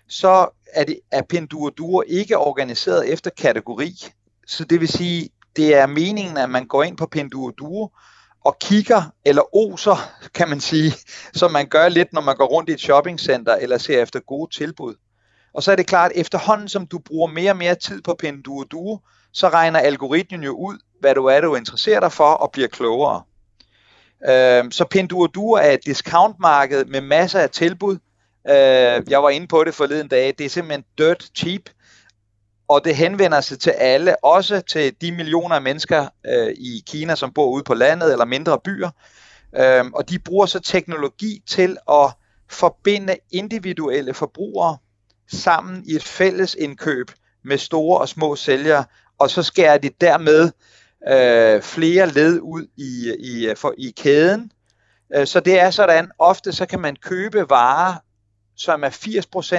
så 0.09 0.47
er, 0.73 0.83
det, 0.83 0.99
er 1.11 1.21
Pinduoduo 1.21 2.03
ikke 2.07 2.37
organiseret 2.37 3.13
efter 3.13 3.31
kategori. 3.37 4.05
Så 4.47 4.65
det 4.65 4.79
vil 4.79 4.87
sige, 4.87 5.29
det 5.55 5.75
er 5.75 5.85
meningen, 5.85 6.37
at 6.37 6.49
man 6.49 6.67
går 6.67 6.83
ind 6.83 6.97
på 6.97 7.05
Pinduoduo 7.05 7.91
og 8.45 8.59
kigger 8.59 9.03
eller 9.25 9.55
oser, 9.55 10.11
kan 10.33 10.49
man 10.49 10.59
sige, 10.59 10.93
som 11.33 11.51
man 11.51 11.67
gør 11.67 11.89
lidt, 11.89 12.13
når 12.13 12.21
man 12.21 12.35
går 12.35 12.45
rundt 12.45 12.69
i 12.69 12.73
et 12.73 12.79
shoppingcenter 12.79 13.55
eller 13.55 13.77
ser 13.77 14.01
efter 14.01 14.19
gode 14.19 14.55
tilbud. 14.55 14.95
Og 15.53 15.63
så 15.63 15.71
er 15.71 15.75
det 15.75 15.87
klart, 15.87 16.11
at 16.11 16.21
efterhånden 16.21 16.69
som 16.69 16.87
du 16.87 16.99
bruger 16.99 17.27
mere 17.27 17.51
og 17.51 17.57
mere 17.57 17.75
tid 17.75 18.01
på 18.01 18.15
Pinduoduo, 18.19 18.99
så 19.31 19.49
regner 19.49 19.79
algoritmen 19.79 20.43
jo 20.43 20.51
ud, 20.51 20.77
hvad 20.99 21.15
du 21.15 21.25
er, 21.25 21.41
du 21.41 21.55
interesserer 21.55 21.99
dig 21.99 22.11
for, 22.11 22.31
og 22.31 22.51
bliver 22.51 22.67
klogere. 22.67 23.21
Øh, 24.29 24.63
så 24.71 24.85
Pinduoduo 24.91 25.51
er 25.51 25.71
et 25.71 25.85
discountmarked 25.85 26.85
med 26.85 27.01
masser 27.01 27.39
af 27.39 27.49
tilbud. 27.49 27.97
Øh, 28.49 29.03
jeg 29.09 29.23
var 29.23 29.29
inde 29.29 29.47
på 29.47 29.63
det 29.63 29.73
forleden 29.73 30.07
dag. 30.07 30.35
Det 30.37 30.45
er 30.45 30.49
simpelthen 30.49 30.83
dirt 30.97 31.29
cheap. 31.35 31.61
Og 32.67 32.85
det 32.85 32.95
henvender 32.95 33.41
sig 33.41 33.59
til 33.59 33.69
alle, 33.69 34.23
også 34.23 34.61
til 34.61 34.95
de 35.01 35.11
millioner 35.11 35.55
af 35.55 35.61
mennesker 35.61 36.07
øh, 36.25 36.53
i 36.57 36.83
Kina, 36.87 37.15
som 37.15 37.33
bor 37.33 37.47
ude 37.47 37.63
på 37.63 37.73
landet 37.73 38.11
eller 38.11 38.25
mindre 38.25 38.59
byer. 38.65 38.89
Øh, 39.57 39.85
og 39.93 40.09
de 40.09 40.19
bruger 40.19 40.45
så 40.45 40.59
teknologi 40.59 41.43
til 41.47 41.77
at 41.91 42.11
forbinde 42.49 43.15
individuelle 43.31 44.13
forbrugere 44.13 44.77
sammen 45.31 45.83
i 45.87 45.95
et 45.95 46.03
fælles 46.03 46.55
indkøb 46.59 47.11
med 47.43 47.57
store 47.57 47.99
og 47.99 48.09
små 48.09 48.35
sælgere, 48.35 48.85
og 49.19 49.29
så 49.29 49.43
skærer 49.43 49.77
de 49.77 49.89
dermed 50.01 50.51
øh, 51.07 51.61
flere 51.61 52.07
led 52.07 52.39
ud 52.39 52.67
i, 52.77 53.15
i, 53.19 53.55
for, 53.55 53.73
i 53.77 53.93
kæden. 53.97 54.51
Øh, 55.15 55.27
så 55.27 55.39
det 55.39 55.59
er 55.59 55.69
sådan, 55.69 56.11
ofte 56.19 56.53
så 56.53 56.65
kan 56.65 56.79
man 56.79 56.95
købe 56.95 57.49
varer, 57.49 57.95
som 58.55 58.83
er 58.83 58.89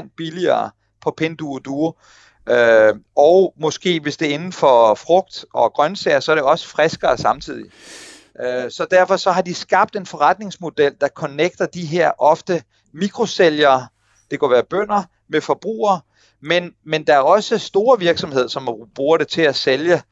80% 0.05 0.09
billigere 0.17 0.71
på 1.01 1.11
Pinduoduo, 1.11 1.95
øh, 2.49 2.95
og 3.17 3.55
måske 3.61 4.01
hvis 4.01 4.17
det 4.17 4.31
er 4.31 4.35
inden 4.35 4.53
for 4.53 4.95
frugt 4.95 5.45
og 5.55 5.73
grøntsager, 5.73 6.21
så 6.21 6.33
er 6.33 6.37
det 6.37 6.45
også 6.45 6.69
friskere 6.69 7.19
samtidig. 7.19 7.71
Øh, 8.41 8.71
så 8.71 8.87
derfor 8.91 9.17
så 9.17 9.31
har 9.31 9.43
de 9.43 9.55
skabt 9.55 9.97
en 9.97 10.07
forretningsmodel, 10.07 10.95
der 11.01 11.09
connecter 11.09 11.67
de 11.67 11.87
her 11.87 12.11
ofte 12.19 12.63
mikrosælgere, 12.93 13.87
det 14.31 14.41
kan 14.41 14.51
være 14.51 14.65
bønder, 14.65 15.03
med 15.29 15.41
forbrugere, 15.41 16.01
men, 16.41 16.75
men 16.85 17.07
der 17.07 17.15
er 17.15 17.19
også 17.19 17.59
store 17.59 17.99
virksomheder, 17.99 18.49
som 18.49 18.69
bruger 18.95 19.17
det 19.17 19.29
til 19.29 19.43
at 19.43 19.57
sælge 19.57 20.03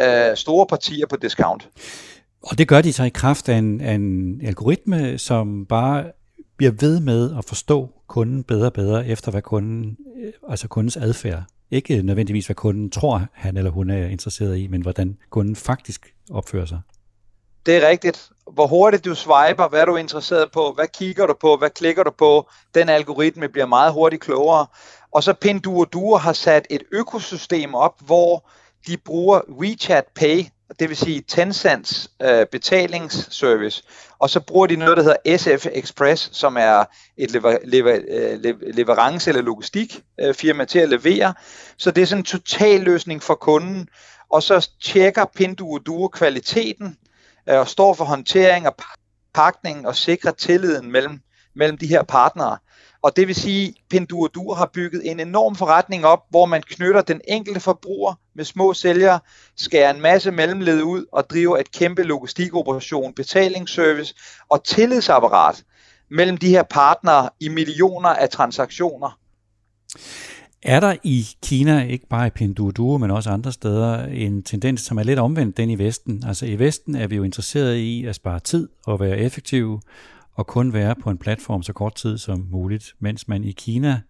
øh, 0.00 0.36
store 0.36 0.66
partier 0.66 1.06
på 1.06 1.16
discount. 1.16 1.68
Og 2.42 2.58
det 2.58 2.68
gør 2.68 2.80
de 2.80 2.92
så 2.92 3.04
i 3.04 3.08
kraft 3.08 3.48
af 3.48 3.56
en, 3.56 3.80
af 3.80 3.92
en 3.92 4.40
algoritme, 4.46 5.18
som 5.18 5.66
bare 5.66 6.04
bliver 6.56 6.72
ved 6.80 7.00
med 7.00 7.36
at 7.38 7.44
forstå 7.44 7.90
kunden 8.06 8.44
bedre 8.44 8.66
og 8.66 8.72
bedre 8.72 9.06
efter, 9.06 9.30
hvad 9.30 9.42
kunden, 9.42 9.96
øh, 10.24 10.32
altså 10.50 10.68
kundens 10.68 10.96
adfærd. 10.96 11.42
Ikke 11.70 12.02
nødvendigvis, 12.02 12.46
hvad 12.46 12.56
kunden 12.56 12.90
tror, 12.90 13.26
han 13.32 13.56
eller 13.56 13.70
hun 13.70 13.90
er 13.90 14.06
interesseret 14.06 14.58
i, 14.58 14.66
men 14.66 14.82
hvordan 14.82 15.18
kunden 15.30 15.56
faktisk 15.56 16.14
opfører 16.30 16.66
sig. 16.66 16.80
Det 17.66 17.76
er 17.76 17.88
rigtigt, 17.88 18.30
hvor 18.52 18.66
hurtigt 18.66 19.04
du 19.04 19.14
swiper, 19.14 19.68
hvad 19.68 19.80
er 19.80 19.84
du 19.84 19.96
interesseret 19.96 20.50
på, 20.52 20.72
hvad 20.74 20.86
kigger 20.86 21.26
du 21.26 21.34
på, 21.40 21.56
hvad 21.56 21.70
klikker 21.70 22.02
du 22.02 22.10
på. 22.18 22.48
Den 22.74 22.88
algoritme 22.88 23.48
bliver 23.48 23.66
meget 23.66 23.92
hurtigt 23.92 24.22
klogere. 24.22 24.66
Og 25.12 25.22
så 25.22 25.32
Pinduoduo 25.32 26.16
har 26.16 26.32
sat 26.32 26.66
et 26.70 26.82
økosystem 26.92 27.74
op, 27.74 27.94
hvor 28.00 28.50
de 28.86 28.96
bruger 28.96 29.40
WeChat 29.60 30.04
Pay, 30.14 30.44
det 30.78 30.88
vil 30.88 30.96
sige 30.96 31.20
Tencents 31.28 32.10
øh, 32.22 32.46
betalingsservice, 32.52 33.82
og 34.18 34.30
så 34.30 34.40
bruger 34.40 34.66
de 34.66 34.76
noget, 34.76 34.96
der 34.96 35.02
hedder 35.02 35.36
SF 35.36 35.66
Express, 35.72 36.30
som 36.32 36.56
er 36.56 36.84
et 37.16 37.30
lever, 37.30 37.58
lever, 37.64 37.98
øh, 38.08 38.54
leverance- 38.74 39.30
eller 39.30 39.42
logistikfirma 39.42 40.62
øh, 40.62 40.68
til 40.68 40.78
at 40.78 40.88
levere. 40.88 41.34
Så 41.76 41.90
det 41.90 42.02
er 42.02 42.06
sådan 42.06 42.20
en 42.20 42.24
total 42.24 42.80
løsning 42.80 43.22
for 43.22 43.34
kunden, 43.34 43.88
og 44.30 44.42
så 44.42 44.70
tjekker 44.82 45.24
Pinduoduo 45.24 46.08
kvaliteten 46.08 46.96
øh, 47.48 47.58
og 47.58 47.68
står 47.68 47.94
for 47.94 48.04
håndtering 48.04 48.66
og 48.66 48.74
pakning 49.34 49.86
og 49.86 49.96
sikrer 49.96 50.32
tilliden 50.32 50.92
mellem, 50.92 51.20
mellem 51.56 51.78
de 51.78 51.86
her 51.86 52.02
partnere. 52.02 52.58
Og 53.04 53.16
det 53.16 53.26
vil 53.26 53.34
sige, 53.34 53.68
at 53.68 53.74
Pinduoduo 53.90 54.54
har 54.54 54.70
bygget 54.74 55.10
en 55.10 55.20
enorm 55.20 55.56
forretning 55.56 56.06
op, 56.06 56.20
hvor 56.30 56.46
man 56.46 56.62
knytter 56.62 57.02
den 57.02 57.20
enkelte 57.28 57.60
forbruger 57.60 58.14
med 58.34 58.44
små 58.44 58.74
sælgere, 58.74 59.20
skærer 59.56 59.94
en 59.94 60.00
masse 60.00 60.30
mellemled 60.30 60.82
ud 60.82 61.04
og 61.12 61.30
driver 61.30 61.56
et 61.56 61.72
kæmpe 61.72 62.02
logistikoperation, 62.02 63.14
betalingsservice 63.14 64.14
og 64.48 64.64
tillidsapparat 64.64 65.64
mellem 66.10 66.36
de 66.36 66.48
her 66.48 66.62
partnere 66.62 67.30
i 67.40 67.48
millioner 67.48 68.08
af 68.08 68.28
transaktioner. 68.28 69.18
Er 70.62 70.80
der 70.80 70.96
i 71.02 71.26
Kina, 71.42 71.84
ikke 71.84 72.06
bare 72.08 72.26
i 72.26 72.30
Pinduoduo, 72.30 72.98
men 72.98 73.10
også 73.10 73.30
andre 73.30 73.52
steder, 73.52 74.04
en 74.04 74.42
tendens, 74.42 74.80
som 74.80 74.98
er 74.98 75.02
lidt 75.02 75.18
omvendt 75.18 75.56
den 75.56 75.70
i 75.70 75.78
Vesten? 75.78 76.24
Altså 76.26 76.46
i 76.46 76.58
Vesten 76.58 76.94
er 76.94 77.06
vi 77.06 77.16
jo 77.16 77.22
interesseret 77.22 77.76
i 77.76 78.04
at 78.04 78.14
spare 78.14 78.40
tid 78.40 78.68
og 78.86 79.00
være 79.00 79.18
effektive, 79.18 79.80
og 80.34 80.46
kun 80.46 80.72
være 80.72 80.94
på 81.02 81.10
en 81.10 81.18
platform 81.18 81.62
så 81.62 81.72
kort 81.72 81.94
tid 81.94 82.18
som 82.18 82.46
muligt, 82.50 82.94
mens 83.00 83.28
man 83.28 83.44
i 83.44 83.52
Kina 83.52 84.00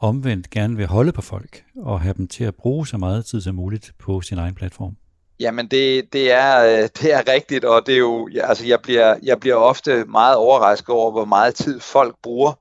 omvendt 0.00 0.50
gerne 0.50 0.76
vil 0.76 0.86
holde 0.86 1.12
på 1.12 1.22
folk 1.22 1.64
og 1.76 2.00
have 2.00 2.14
dem 2.14 2.28
til 2.28 2.44
at 2.44 2.54
bruge 2.54 2.86
så 2.86 2.98
meget 2.98 3.26
tid 3.26 3.40
som 3.40 3.54
muligt 3.54 3.92
på 3.98 4.20
sin 4.20 4.38
egen 4.38 4.54
platform. 4.54 4.96
Jamen 5.40 5.66
det, 5.66 6.12
det, 6.12 6.32
er, 6.32 6.64
øh, 6.64 6.88
det 7.02 7.14
er 7.14 7.32
rigtigt, 7.32 7.64
og 7.64 7.86
det 7.86 7.94
er 7.94 7.98
jo, 7.98 8.28
altså 8.42 8.66
jeg 8.66 8.80
bliver, 8.82 9.16
jeg 9.22 9.40
bliver 9.40 9.56
ofte 9.56 10.04
meget 10.04 10.36
overrasket 10.36 10.88
over, 10.88 11.10
hvor 11.10 11.24
meget 11.24 11.54
tid 11.54 11.80
folk 11.80 12.16
bruger 12.22 12.52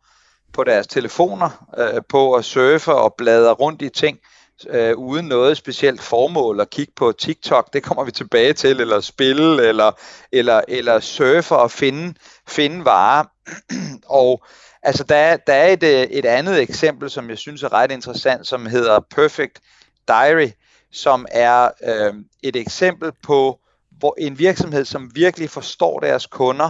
på 0.53 0.63
deres 0.63 0.87
telefoner, 0.87 1.65
øh, 1.77 2.01
på 2.09 2.33
at 2.33 2.45
surfe 2.45 2.93
og 2.93 3.15
bladre 3.17 3.53
rundt 3.53 3.81
i 3.81 3.89
ting, 3.89 4.17
øh, 4.17 4.38
Øh, 4.69 4.97
uden 4.97 5.25
noget 5.25 5.57
specielt 5.57 6.01
formål 6.01 6.59
at 6.59 6.69
kigge 6.69 6.93
på 6.95 7.11
TikTok, 7.11 7.73
det 7.73 7.83
kommer 7.83 8.03
vi 8.03 8.11
tilbage 8.11 8.53
til, 8.53 8.81
eller 8.81 8.99
spille, 8.99 9.67
eller, 9.67 9.91
eller, 10.31 10.61
eller 10.67 10.99
surfe 10.99 11.55
og 11.55 11.71
finde, 11.71 12.13
finde 12.47 12.85
varer. 12.85 13.25
og 14.21 14.43
altså, 14.83 15.03
der, 15.03 15.37
der 15.37 15.53
er 15.53 15.67
et, 15.67 15.83
øh, 15.83 16.01
et 16.01 16.25
andet 16.25 16.61
eksempel, 16.61 17.09
som 17.09 17.29
jeg 17.29 17.37
synes 17.37 17.63
er 17.63 17.73
ret 17.73 17.91
interessant, 17.91 18.47
som 18.47 18.65
hedder 18.65 18.99
Perfect 19.15 19.59
Diary, 20.07 20.49
som 20.91 21.25
er 21.31 21.69
øh, 21.83 22.13
et 22.43 22.55
eksempel 22.55 23.11
på 23.23 23.59
hvor 23.99 24.15
en 24.17 24.39
virksomhed, 24.39 24.85
som 24.85 25.11
virkelig 25.15 25.49
forstår 25.49 25.99
deres 25.99 26.25
kunder 26.25 26.69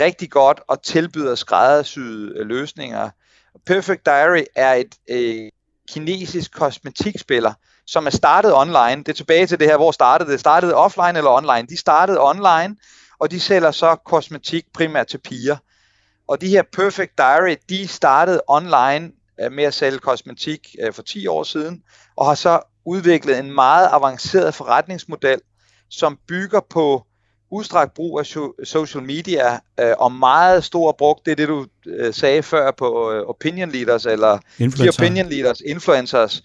rigtig 0.00 0.30
godt 0.30 0.60
og 0.68 0.82
tilbyder 0.82 1.34
skræddersyede 1.34 2.38
øh, 2.38 2.46
løsninger. 2.46 3.10
Perfect 3.66 4.06
Diary 4.06 4.42
er 4.56 4.74
et, 4.74 4.94
øh, 5.10 5.50
kinesisk 5.92 6.52
kosmetikspiller, 6.52 7.52
som 7.86 8.06
er 8.06 8.10
startet 8.10 8.54
online. 8.54 8.96
Det 8.96 9.08
er 9.08 9.12
tilbage 9.12 9.46
til 9.46 9.60
det 9.60 9.66
her, 9.66 9.76
hvor 9.76 9.92
startede 9.92 10.32
det? 10.32 10.40
Startede 10.40 10.74
offline 10.74 11.18
eller 11.18 11.30
online? 11.30 11.66
De 11.68 11.76
startede 11.76 12.20
online, 12.20 12.76
og 13.18 13.30
de 13.30 13.40
sælger 13.40 13.70
så 13.70 13.96
kosmetik 13.96 14.64
primært 14.74 15.06
til 15.06 15.18
piger. 15.18 15.56
Og 16.28 16.40
de 16.40 16.48
her 16.48 16.62
Perfect 16.72 17.18
Diary, 17.18 17.56
de 17.68 17.88
startede 17.88 18.40
online 18.48 19.10
øh, 19.40 19.52
med 19.52 19.64
at 19.64 19.74
sælge 19.74 19.98
kosmetik 19.98 20.76
øh, 20.82 20.92
for 20.92 21.02
10 21.02 21.26
år 21.26 21.42
siden, 21.42 21.82
og 22.16 22.26
har 22.26 22.34
så 22.34 22.60
udviklet 22.86 23.38
en 23.38 23.54
meget 23.54 23.88
avanceret 23.92 24.54
forretningsmodel, 24.54 25.40
som 25.90 26.18
bygger 26.28 26.60
på 26.70 27.04
udstrakt 27.50 27.94
brug 27.94 28.18
af 28.20 28.26
social 28.64 29.04
media 29.04 29.52
øh, 29.80 29.94
og 29.98 30.12
meget 30.12 30.64
stor 30.64 30.92
brug, 30.92 31.20
det 31.24 31.32
er 31.32 31.36
det 31.36 31.48
du 31.48 31.66
øh, 31.86 32.14
sagde 32.14 32.42
før 32.42 32.70
på 32.70 33.12
øh, 33.12 33.22
opinion 33.26 33.70
leaders 33.70 34.06
eller 34.06 34.38
de 34.58 34.88
opinion 34.88 35.28
leaders, 35.28 35.60
influencers, 35.60 36.42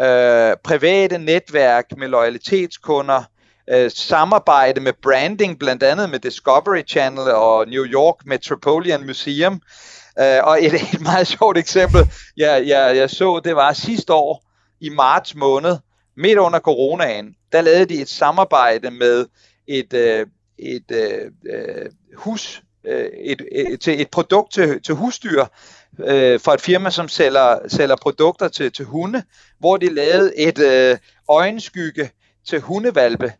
øh, 0.00 0.56
private 0.64 1.18
netværk 1.18 1.84
med 1.96 2.08
loyalitetskunder, 2.08 3.22
øh, 3.70 3.90
samarbejde 3.90 4.80
med 4.80 4.92
branding, 5.02 5.58
blandt 5.58 5.82
andet 5.82 6.10
med 6.10 6.18
Discovery 6.18 6.82
Channel 6.88 7.30
og 7.30 7.68
New 7.68 7.84
York 7.84 8.16
Metropolitan 8.26 9.06
Museum. 9.06 9.60
Øh, 10.18 10.38
og 10.42 10.64
et, 10.64 10.74
et 10.94 11.00
meget 11.00 11.26
sjovt 11.26 11.58
eksempel, 11.58 12.10
jeg, 12.36 12.66
jeg, 12.66 12.96
jeg 12.96 13.10
så, 13.10 13.40
det 13.44 13.56
var 13.56 13.72
sidste 13.72 14.12
år 14.12 14.44
i 14.80 14.88
marts 14.88 15.34
måned, 15.34 15.76
midt 16.16 16.38
under 16.38 16.58
coronaen, 16.58 17.34
der 17.52 17.60
lavede 17.60 17.84
de 17.84 18.00
et 18.00 18.08
samarbejde 18.08 18.90
med 18.90 19.26
et, 19.66 19.92
øh, 19.92 20.26
et 20.62 20.90
øh, 20.90 21.30
øh 21.52 21.90
hus, 22.16 22.62
øh, 22.84 23.06
et, 23.24 23.42
et, 23.52 23.80
til 23.80 24.00
et 24.00 24.10
produkt 24.10 24.52
til, 24.52 24.82
til 24.82 24.94
husdyr 24.94 25.44
øh, 25.98 26.40
for 26.40 26.52
et 26.52 26.60
firma, 26.60 26.90
som 26.90 27.08
sælger, 27.08 27.58
sælger 27.68 27.96
produkter 28.02 28.48
til, 28.48 28.72
til 28.72 28.84
hunde, 28.84 29.22
hvor 29.58 29.76
de 29.76 29.94
lavede 29.94 30.38
et 30.38 30.58
øh, 30.58 30.98
øjenskygge 31.28 32.10
til 32.48 32.60
hundevalpe, 32.60 33.32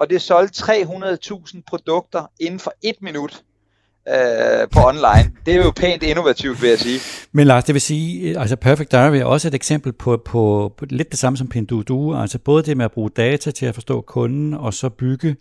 og 0.00 0.10
det 0.10 0.22
solgte 0.22 0.62
300.000 0.64 1.62
produkter 1.66 2.30
inden 2.40 2.60
for 2.60 2.72
et 2.82 2.96
minut 3.02 3.42
øh, 4.08 4.68
på 4.72 4.80
online. 4.88 5.32
Det 5.46 5.54
er 5.54 5.64
jo 5.64 5.70
pænt 5.70 6.02
innovativt, 6.02 6.62
vil 6.62 6.68
jeg 6.68 6.78
sige. 6.78 7.00
Men 7.32 7.46
Lars, 7.46 7.64
det 7.64 7.72
vil 7.74 7.82
sige, 7.82 8.38
altså 8.38 8.56
Perfect 8.56 8.90
Diary 8.90 9.16
er 9.16 9.24
også 9.24 9.48
et 9.48 9.54
eksempel 9.54 9.92
på, 9.92 10.16
på, 10.24 10.72
på 10.76 10.84
lidt 10.90 11.10
det 11.10 11.18
samme 11.18 11.36
som 11.36 11.48
Pinduoduo, 11.48 12.20
altså 12.20 12.38
både 12.38 12.62
det 12.62 12.76
med 12.76 12.84
at 12.84 12.92
bruge 12.92 13.10
data 13.10 13.50
til 13.50 13.66
at 13.66 13.74
forstå 13.74 14.00
kunden, 14.00 14.54
og 14.54 14.74
så 14.74 14.88
bygge 14.88 15.36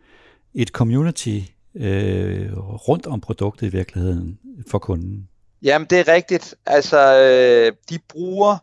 et 0.53 0.68
community 0.68 1.39
øh, 1.75 2.58
rundt 2.58 3.08
om 3.08 3.22
produktet 3.22 3.68
i 3.68 3.70
virkeligheden 3.70 4.39
for 4.68 4.79
kunden. 4.79 5.29
Jamen, 5.62 5.88
det 5.89 6.00
er 6.00 6.13
rigtigt. 6.13 6.56
Altså, 6.65 7.18
øh, 7.20 7.74
de 7.89 8.00
bruger 8.10 8.58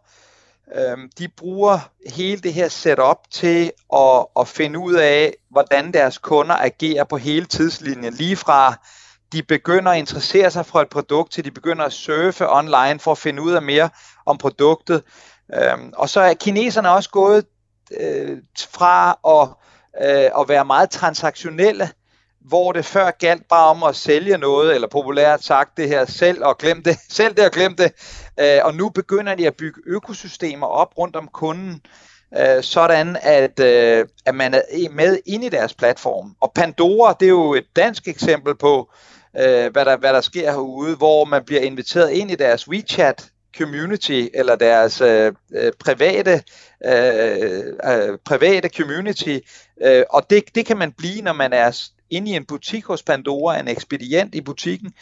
øh, 0.75 0.99
de 1.19 1.29
bruger 1.29 1.79
hele 2.15 2.41
det 2.41 2.55
her 2.55 2.69
setup 2.69 3.17
til 3.31 3.73
at, 3.95 4.27
at 4.41 4.49
finde 4.49 4.79
ud 4.79 4.95
af, 4.95 5.35
hvordan 5.51 5.93
deres 5.93 6.19
kunder 6.19 6.55
agerer 6.55 7.05
på 7.05 7.17
hele 7.17 7.47
tidslinjen. 7.47 8.15
Lige 8.15 8.37
fra 8.37 8.75
de 9.33 9.43
begynder 9.43 9.93
at 9.93 9.99
interessere 9.99 10.51
sig 10.51 10.67
for 10.67 10.81
et 10.81 10.89
produkt, 10.89 11.33
til 11.33 11.45
de 11.45 11.51
begynder 11.51 11.85
at 11.85 11.93
surfe 11.93 12.51
online 12.51 12.99
for 12.99 13.13
at 13.13 13.19
finde 13.19 13.43
ud 13.43 13.53
af 13.53 13.63
mere 13.63 13.89
om 14.27 14.39
produktet. 14.39 15.03
Øhm, 15.55 15.93
og 15.97 16.09
så 16.09 16.21
er 16.21 16.35
kineserne 16.35 16.91
også 16.91 17.11
gået 17.11 17.45
øh, 18.01 18.39
fra 18.71 19.19
at, 19.29 19.49
øh, 20.03 20.31
og 20.33 20.49
være 20.49 20.65
meget 20.65 20.91
transaktionelle 20.91 21.89
hvor 22.49 22.73
det 22.73 22.85
før 22.85 23.11
galt 23.11 23.49
bare 23.49 23.71
om 23.71 23.83
at 23.83 23.97
sælge 23.97 24.39
noget, 24.39 24.75
eller 24.75 24.89
populært 24.89 25.45
sagt 25.45 25.77
det 25.77 25.89
her, 25.89 26.05
selv 26.05 26.45
og 26.45 26.59
glem 26.59 26.83
det, 26.83 26.97
selv 27.19 27.35
det 27.35 27.45
og 27.45 27.51
glem 27.51 27.77
det. 27.77 27.93
Øh, 28.41 28.59
og 28.65 28.75
nu 28.75 28.89
begynder 28.89 29.35
de 29.35 29.47
at 29.47 29.57
bygge 29.57 29.81
økosystemer 29.87 30.67
op 30.67 30.99
rundt 30.99 31.17
om 31.17 31.29
kunden, 31.29 31.81
øh, 32.39 32.63
sådan 32.63 33.17
at, 33.23 33.61
øh, 33.61 34.07
at 34.27 34.35
man 34.35 34.55
er 34.55 34.91
med 34.91 35.19
ind 35.27 35.45
i 35.45 35.49
deres 35.49 35.75
platform. 35.75 36.35
Og 36.41 36.53
Pandora, 36.55 37.17
det 37.21 37.27
er 37.27 37.31
jo 37.31 37.55
et 37.55 37.67
dansk 37.77 38.09
eksempel 38.09 38.55
på, 38.55 38.91
øh, 39.39 39.73
hvad, 39.73 39.85
der, 39.85 39.97
hvad 39.97 40.13
der 40.13 40.21
sker 40.21 40.51
herude, 40.51 40.97
hvor 40.97 41.25
man 41.25 41.45
bliver 41.45 41.61
inviteret 41.61 42.11
ind 42.11 42.31
i 42.31 42.35
deres 42.35 42.69
WeChat 42.69 43.31
community 43.59 44.27
eller 44.35 44.57
deres 44.57 45.01
øh, 45.01 45.33
øh, 45.55 45.73
private 45.79 46.43
øh, 46.87 47.65
øh, 47.85 48.19
private 48.25 48.69
community. 48.77 49.39
Øh, 49.83 50.05
og 50.11 50.31
det, 50.31 50.45
det 50.55 50.67
kan 50.67 50.77
man 50.77 50.93
blive 50.93 51.23
når 51.23 51.33
man 51.33 51.53
er 51.53 51.89
inde 52.11 52.31
i 52.31 52.35
en 52.35 52.45
butik 52.45 52.85
hos 52.85 53.03
Pandora, 53.03 53.61
en 53.61 53.69
ekspedient 53.69 54.35
i 54.35 54.41
butikken, 54.41 54.93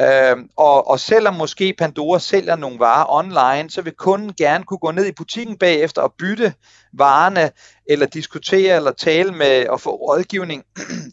øh, 0.00 0.36
og, 0.56 0.88
og 0.88 1.00
selvom 1.00 1.34
måske 1.34 1.74
Pandora 1.78 2.18
sælger 2.18 2.56
nogle 2.56 2.78
varer 2.78 3.06
online, 3.08 3.70
så 3.70 3.82
vil 3.82 3.92
kunden 3.92 4.34
gerne 4.34 4.64
kunne 4.64 4.78
gå 4.78 4.90
ned 4.90 5.06
i 5.06 5.12
butikken 5.12 5.56
bagefter 5.56 6.02
og 6.02 6.14
bytte 6.18 6.52
varerne, 6.92 7.50
eller 7.86 8.06
diskutere 8.06 8.76
eller 8.76 8.92
tale 8.92 9.32
med 9.32 9.68
og 9.68 9.80
få 9.80 9.90
rådgivning 9.90 10.64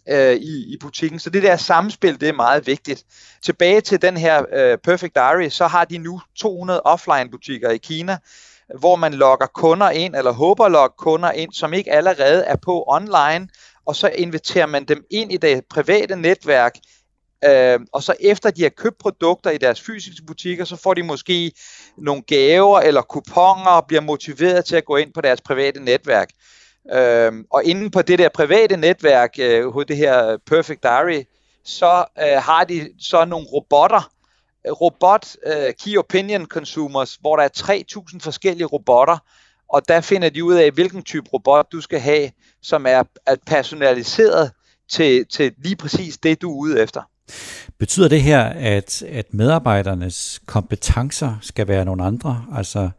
øh, 0.09 0.35
i, 0.35 0.73
i 0.73 0.77
butikken. 0.81 1.19
Så 1.19 1.29
det 1.29 1.43
der 1.43 1.57
samspil, 1.57 2.21
det 2.21 2.29
er 2.29 2.33
meget 2.33 2.67
vigtigt. 2.67 3.03
Tilbage 3.43 3.81
til 3.81 4.01
den 4.01 4.17
her 4.17 4.45
øh, 4.53 4.77
Perfect 4.77 5.15
Diary, 5.15 5.49
så 5.49 5.67
har 5.67 5.85
de 5.85 5.97
nu 5.97 6.21
200 6.35 6.81
offline 6.81 7.29
butikker 7.31 7.69
i 7.69 7.77
Kina, 7.77 8.17
hvor 8.79 8.95
man 8.95 9.13
logger 9.13 9.45
kunder 9.45 9.89
ind, 9.89 10.15
eller 10.15 10.31
håber 10.31 10.65
at 10.65 10.71
logge 10.71 10.95
kunder 10.97 11.31
ind, 11.31 11.53
som 11.53 11.73
ikke 11.73 11.91
allerede 11.91 12.43
er 12.43 12.55
på 12.55 12.83
online, 12.87 13.47
og 13.85 13.95
så 13.95 14.07
inviterer 14.07 14.65
man 14.65 14.85
dem 14.85 15.03
ind 15.11 15.31
i 15.31 15.37
det 15.37 15.61
private 15.69 16.15
netværk, 16.15 16.75
øh, 17.45 17.79
og 17.93 18.03
så 18.03 18.15
efter 18.19 18.51
de 18.51 18.61
har 18.63 18.69
købt 18.69 18.97
produkter 18.97 19.49
i 19.49 19.57
deres 19.57 19.81
fysiske 19.81 20.25
butikker, 20.25 20.65
så 20.65 20.75
får 20.75 20.93
de 20.93 21.03
måske 21.03 21.51
nogle 21.97 22.21
gaver 22.21 22.79
eller 22.79 23.01
kuponer 23.01 23.71
og 23.71 23.85
bliver 23.87 24.01
motiveret 24.01 24.65
til 24.65 24.75
at 24.75 24.85
gå 24.85 24.95
ind 24.95 25.13
på 25.13 25.21
deres 25.21 25.41
private 25.41 25.79
netværk. 25.79 26.29
Øh, 26.93 27.31
og 27.51 27.63
inden 27.63 27.91
på 27.91 28.01
det 28.01 28.19
der 28.19 28.29
private 28.29 28.77
netværk, 28.77 29.35
øh, 29.39 29.73
hos 29.73 29.85
det 29.85 29.97
her 29.97 30.37
Perfect 30.45 30.83
Diary 30.83 31.23
så 31.65 32.05
øh, 32.19 32.41
har 32.43 32.63
de 32.63 32.89
så 32.99 33.25
nogle 33.25 33.47
robotter, 33.47 34.11
robot 34.81 35.35
øh, 35.45 35.73
key 35.73 35.97
opinion 35.97 36.45
consumers, 36.45 37.15
hvor 37.21 37.35
der 37.35 37.43
er 37.43 37.83
3.000 38.13 38.19
forskellige 38.21 38.65
robotter, 38.65 39.17
og 39.69 39.87
der 39.87 40.01
finder 40.01 40.29
de 40.29 40.43
ud 40.43 40.53
af, 40.53 40.71
hvilken 40.71 41.03
type 41.03 41.29
robot 41.33 41.71
du 41.71 41.81
skal 41.81 41.99
have, 41.99 42.31
som 42.61 42.85
er, 42.85 43.03
er 43.25 43.35
personaliseret 43.45 44.51
til, 44.89 45.25
til 45.25 45.53
lige 45.57 45.75
præcis 45.75 46.17
det, 46.17 46.41
du 46.41 46.51
er 46.51 46.57
ude 46.57 46.81
efter. 46.83 47.01
Betyder 47.79 48.07
det 48.07 48.21
her, 48.21 48.43
at, 48.43 49.01
at 49.01 49.33
medarbejdernes 49.33 50.41
kompetencer 50.45 51.35
skal 51.41 51.67
være 51.67 51.85
nogle 51.85 52.03
andre? 52.03 52.45
Altså, 52.55 52.89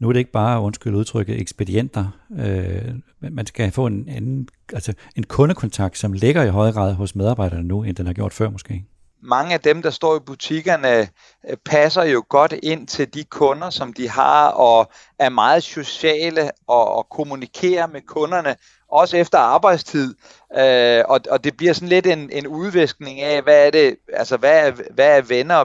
nu 0.00 0.08
er 0.08 0.12
det 0.12 0.20
ikke 0.20 0.32
bare, 0.32 0.60
undskyld 0.60 0.94
udtrykket, 0.94 1.40
ekspedienter. 1.40 2.06
Øh, 2.38 2.94
man 3.30 3.46
skal 3.46 3.72
få 3.72 3.86
en, 3.86 4.08
anden, 4.08 4.48
altså 4.72 4.92
en 5.16 5.24
kundekontakt, 5.24 5.98
som 5.98 6.12
ligger 6.12 6.42
i 6.42 6.48
højere 6.48 6.72
grad 6.72 6.94
hos 6.94 7.14
medarbejderne 7.14 7.62
nu, 7.62 7.82
end 7.82 7.96
den 7.96 8.06
har 8.06 8.12
gjort 8.12 8.32
før 8.32 8.50
måske 8.50 8.84
mange 9.22 9.54
af 9.54 9.60
dem, 9.60 9.82
der 9.82 9.90
står 9.90 10.16
i 10.16 10.20
butikkerne, 10.20 11.08
øh, 11.48 11.56
passer 11.64 12.04
jo 12.04 12.24
godt 12.28 12.52
ind 12.62 12.86
til 12.86 13.14
de 13.14 13.24
kunder, 13.24 13.70
som 13.70 13.92
de 13.92 14.08
har, 14.08 14.48
og 14.48 14.92
er 15.18 15.28
meget 15.28 15.62
sociale 15.62 16.50
og, 16.68 16.94
og 16.94 17.08
kommunikerer 17.10 17.86
med 17.86 18.00
kunderne, 18.00 18.56
også 18.88 19.16
efter 19.16 19.38
arbejdstid. 19.38 20.14
Øh, 20.58 21.04
og, 21.08 21.20
og 21.30 21.44
det 21.44 21.56
bliver 21.56 21.72
sådan 21.72 21.88
lidt 21.88 22.06
en, 22.06 22.30
en 22.32 22.46
udviskning 22.46 23.20
af, 23.20 23.42
hvad 23.42 23.66
er 23.66 23.70
det, 23.70 23.96
altså 24.12 24.36
hvad 24.36 24.68
er, 24.68 24.72
hvad 24.94 25.18
er 25.18 25.22
venner, 25.22 25.64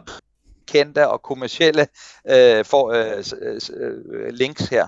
kendte 0.67 1.07
og 1.07 1.21
kommercielle 1.21 1.87
øh, 2.29 2.65
for, 2.65 2.91
øh, 2.91 3.23
øh, 4.13 4.29
links 4.33 4.67
her. 4.67 4.87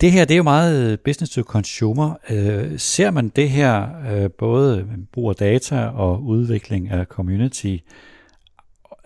Det 0.00 0.12
her 0.12 0.24
det 0.24 0.34
er 0.34 0.36
jo 0.36 0.42
meget 0.42 1.00
business 1.00 1.32
to 1.32 1.42
consumer. 1.42 2.14
Øh, 2.30 2.78
ser 2.78 3.10
man 3.10 3.28
det 3.28 3.50
her 3.50 3.88
øh, 4.10 4.30
både 4.38 4.88
brug 5.12 5.30
af 5.30 5.36
data 5.36 5.86
og 5.86 6.22
udvikling 6.22 6.90
af 6.90 7.06
community 7.06 7.76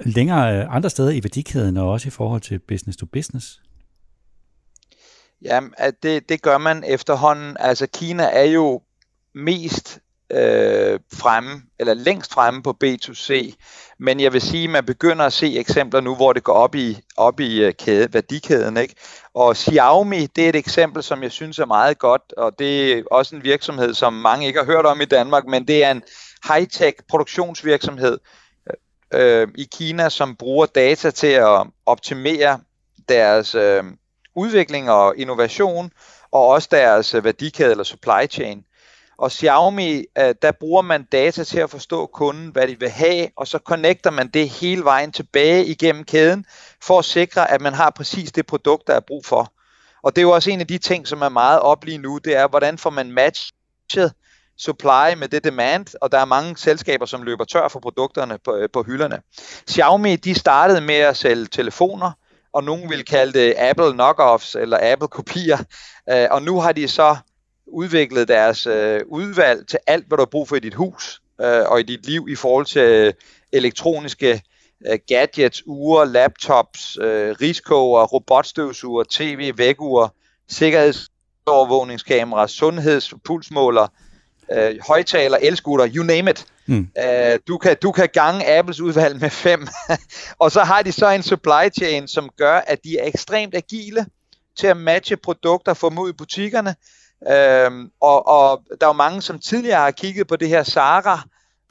længere 0.01 0.65
andre 0.65 0.91
steder 0.91 1.11
i 1.11 1.21
værdikæden 1.23 1.77
og 1.77 1.91
også 1.91 2.09
i 2.09 2.11
forhold 2.11 2.41
til 2.41 2.59
business 2.59 2.97
to 2.97 3.07
business? 3.07 3.61
Ja, 5.43 5.61
det, 6.03 6.29
det 6.29 6.43
gør 6.43 6.59
man 6.59 6.85
efterhånden. 6.87 7.57
Altså 7.61 7.87
Kina 7.87 8.23
er 8.33 8.45
jo 8.45 8.83
mest 9.35 10.01
øh, 10.31 11.01
fremme, 11.13 11.63
eller 11.79 11.95
længst 11.95 12.33
fremme 12.33 12.63
på 12.63 12.77
B2C, 12.85 13.55
men 13.99 14.21
jeg 14.21 14.33
vil 14.33 14.41
sige, 14.41 14.65
at 14.65 14.71
man 14.71 14.85
begynder 14.85 15.25
at 15.25 15.33
se 15.33 15.59
eksempler 15.59 16.01
nu, 16.01 16.15
hvor 16.15 16.33
det 16.33 16.45
går 16.45 16.53
op 16.53 16.75
i, 16.75 16.99
op 17.17 17.41
i 17.41 17.65
øh, 17.65 17.75
kæde, 17.75 18.15
værdikæden. 18.15 18.77
Ikke? 18.77 18.95
Og 19.35 19.57
Xiaomi, 19.57 20.27
det 20.27 20.45
er 20.45 20.49
et 20.49 20.57
eksempel, 20.57 21.03
som 21.03 21.23
jeg 21.23 21.33
synes 21.33 21.59
er 21.59 21.67
meget 21.67 21.99
godt, 21.99 22.33
og 22.37 22.59
det 22.59 22.93
er 22.93 23.03
også 23.11 23.37
en 23.37 23.45
virksomhed, 23.45 23.95
som 23.95 24.13
mange 24.13 24.47
ikke 24.47 24.59
har 24.59 24.67
hørt 24.67 24.87
om 24.87 25.01
i 25.01 25.05
Danmark, 25.05 25.47
men 25.47 25.69
det 25.69 25.85
er 25.85 25.91
en 25.91 26.03
high-tech 26.45 27.07
produktionsvirksomhed 27.09 28.19
øh, 29.15 29.41
øh 29.43 29.49
i 29.55 29.69
Kina, 29.73 30.09
som 30.09 30.37
bruger 30.37 30.67
data 30.67 31.11
til 31.11 31.27
at 31.27 31.67
optimere 31.87 32.61
deres 33.09 33.55
øh, 33.55 33.85
udvikling 34.37 34.91
og 34.91 35.17
innovation, 35.17 35.91
og 36.33 36.47
også 36.47 36.69
deres 36.71 37.15
øh, 37.15 37.25
værdikæde 37.25 37.71
eller 37.71 37.85
supply 37.85 38.31
chain. 38.31 38.65
Og 39.21 39.33
Xiaomi, 39.33 40.05
øh, 40.19 40.35
der 40.43 40.53
bruger 40.61 40.83
man 40.83 41.05
data 41.13 41.45
til 41.45 41.59
at 41.59 41.71
forstå 41.71 42.07
kunden, 42.07 42.49
hvad 42.49 42.69
de 42.69 42.79
vil 42.79 42.89
have, 42.89 43.29
og 43.37 43.47
så 43.47 43.59
connecter 43.59 44.11
man 44.11 44.29
det 44.29 44.49
hele 44.49 44.85
vejen 44.85 45.13
tilbage 45.13 45.67
igennem 45.67 46.05
kæden, 46.05 46.45
for 46.83 46.99
at 46.99 47.05
sikre, 47.05 47.51
at 47.51 47.61
man 47.61 47.75
har 47.75 47.91
præcis 47.91 48.33
det 48.33 48.47
produkt, 48.47 48.87
der 48.87 48.95
er 48.95 49.01
brug 49.01 49.27
for. 49.27 49.53
Og 50.03 50.17
det 50.17 50.23
er 50.23 50.27
jo 50.27 50.31
også 50.31 50.51
en 50.51 50.61
af 50.61 50.67
de 50.67 50.79
ting, 50.79 51.09
som 51.09 51.23
er 51.23 51.29
meget 51.29 51.61
op 51.61 51.85
lige 51.85 51.99
nu, 51.99 52.19
det 52.19 52.37
er, 52.37 52.49
hvordan 52.49 52.79
får 52.79 52.91
man 52.91 53.13
matchet 53.13 54.13
supply 54.59 55.15
med 55.19 55.29
det 55.29 55.45
demand, 55.45 55.87
og 56.01 56.13
der 56.13 56.19
er 56.19 56.25
mange 56.25 56.57
selskaber, 56.57 57.07
som 57.07 57.23
løber 57.23 57.45
tør 57.45 57.69
for 57.69 57.81
produkterne 57.81 58.39
på, 58.45 58.57
øh, 58.57 58.69
på 58.73 58.83
hylderne. 58.83 59.19
Xiaomi, 59.71 60.17
de 60.17 60.35
startede 60.35 60.81
med 60.81 60.95
at 60.95 61.17
sælge 61.17 61.47
telefoner, 61.47 62.13
og 62.53 62.65
nogen 62.65 62.91
vil 62.91 63.05
kalde 63.05 63.33
det 63.33 63.55
Apple 63.59 63.93
knockoffs 63.93 64.55
eller 64.55 64.79
Apple 64.93 65.09
kopier, 65.09 65.59
øh, 66.11 66.27
og 66.31 66.43
nu 66.43 66.61
har 66.61 66.73
de 66.73 66.89
så 66.89 67.17
udviklet 67.73 68.29
deres 68.29 68.67
øh, 68.67 69.01
udvalg 69.07 69.67
til 69.69 69.79
alt, 69.87 70.09
hvad 70.09 70.19
du 70.19 70.21
har 70.21 70.27
brug 70.27 70.49
for 70.49 70.57
i 70.57 70.61
dit 70.61 70.75
hus 70.75 71.23
øh, 71.41 71.63
og 71.67 71.81
i 71.81 71.83
dit 71.83 72.07
liv 72.07 72.27
i 72.29 72.35
forhold 72.35 72.67
til 72.67 72.83
øh, 72.83 73.13
elektroniske 73.53 74.43
øh, 74.87 74.99
gadgets, 75.07 75.63
ure, 75.67 76.09
laptops, 76.09 76.99
øh, 77.01 77.37
riskoger, 77.41 78.05
robotstøvsuger, 78.05 79.05
tv, 79.11 79.53
vægure, 79.57 80.09
sikkerhedsovervågningskamera, 80.49 82.47
sundheds- 82.47 83.13
pulsmåler, 83.25 83.87
øh, 84.53 84.75
højtaler, 84.87 85.39
elskutter, 85.43 85.89
you 85.95 86.05
name 86.05 86.31
it. 86.31 86.47
Mm. 86.67 86.89
Uh, 86.99 87.39
du, 87.49 87.59
kan, 87.59 87.77
du 87.83 87.93
kan 87.93 88.09
gange 88.13 88.59
Apples 88.59 88.81
udvalg 88.81 89.21
med 89.21 89.31
fem. 89.31 89.67
og 90.43 90.53
så 90.53 90.61
har 90.61 90.83
de 90.83 90.93
så 90.93 91.11
en 91.11 91.23
supply 91.23 91.71
chain, 91.79 92.09
som 92.09 92.31
gør, 92.37 92.55
at 92.67 92.85
de 92.85 92.99
er 92.99 93.07
ekstremt 93.07 93.55
agile 93.55 94.07
til 94.59 94.67
at 94.67 94.77
matche 94.77 95.17
produkter, 95.17 95.75
få 95.75 95.91
dem 95.91 95.99
ud 95.99 96.11
i 96.11 96.13
butikkerne, 96.13 96.75
Øhm, 97.29 97.91
og, 98.01 98.29
og 98.29 98.63
der 98.81 98.87
er 98.87 98.91
jo 98.91 98.93
mange, 98.93 99.23
som 99.23 99.39
tidligere 99.39 99.81
har 99.81 99.91
kigget 99.91 100.27
på 100.27 100.37
det 100.37 100.49
her 100.49 100.63
Sara, 100.63 101.21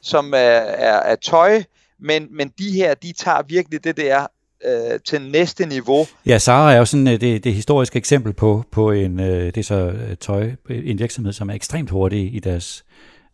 som 0.01 0.33
er, 0.33 0.37
er, 0.37 0.99
er 0.99 1.15
tøj, 1.15 1.63
men, 1.99 2.27
men 2.31 2.51
de 2.59 2.71
her, 2.71 2.93
de 2.93 3.13
tager 3.13 3.41
virkelig 3.47 3.83
det 3.83 3.97
der 3.97 4.27
øh, 4.65 4.99
til 5.05 5.21
næste 5.21 5.65
niveau. 5.65 6.05
Ja, 6.25 6.37
Sara 6.37 6.73
er 6.73 6.77
jo 6.77 6.85
sådan 6.85 7.07
øh, 7.07 7.21
det, 7.21 7.43
det 7.43 7.53
historiske 7.53 7.97
eksempel 7.97 8.33
på, 8.33 8.63
på 8.71 8.91
en, 8.91 9.19
øh, 9.19 9.45
det 9.45 9.57
er 9.57 9.63
så 9.63 9.75
øh, 9.75 10.15
tøj, 10.15 10.51
en 10.69 10.99
virksomhed, 10.99 11.33
som 11.33 11.49
er 11.49 11.53
ekstremt 11.53 11.89
hurtig 11.89 12.35
i 12.35 12.39
deres 12.39 12.85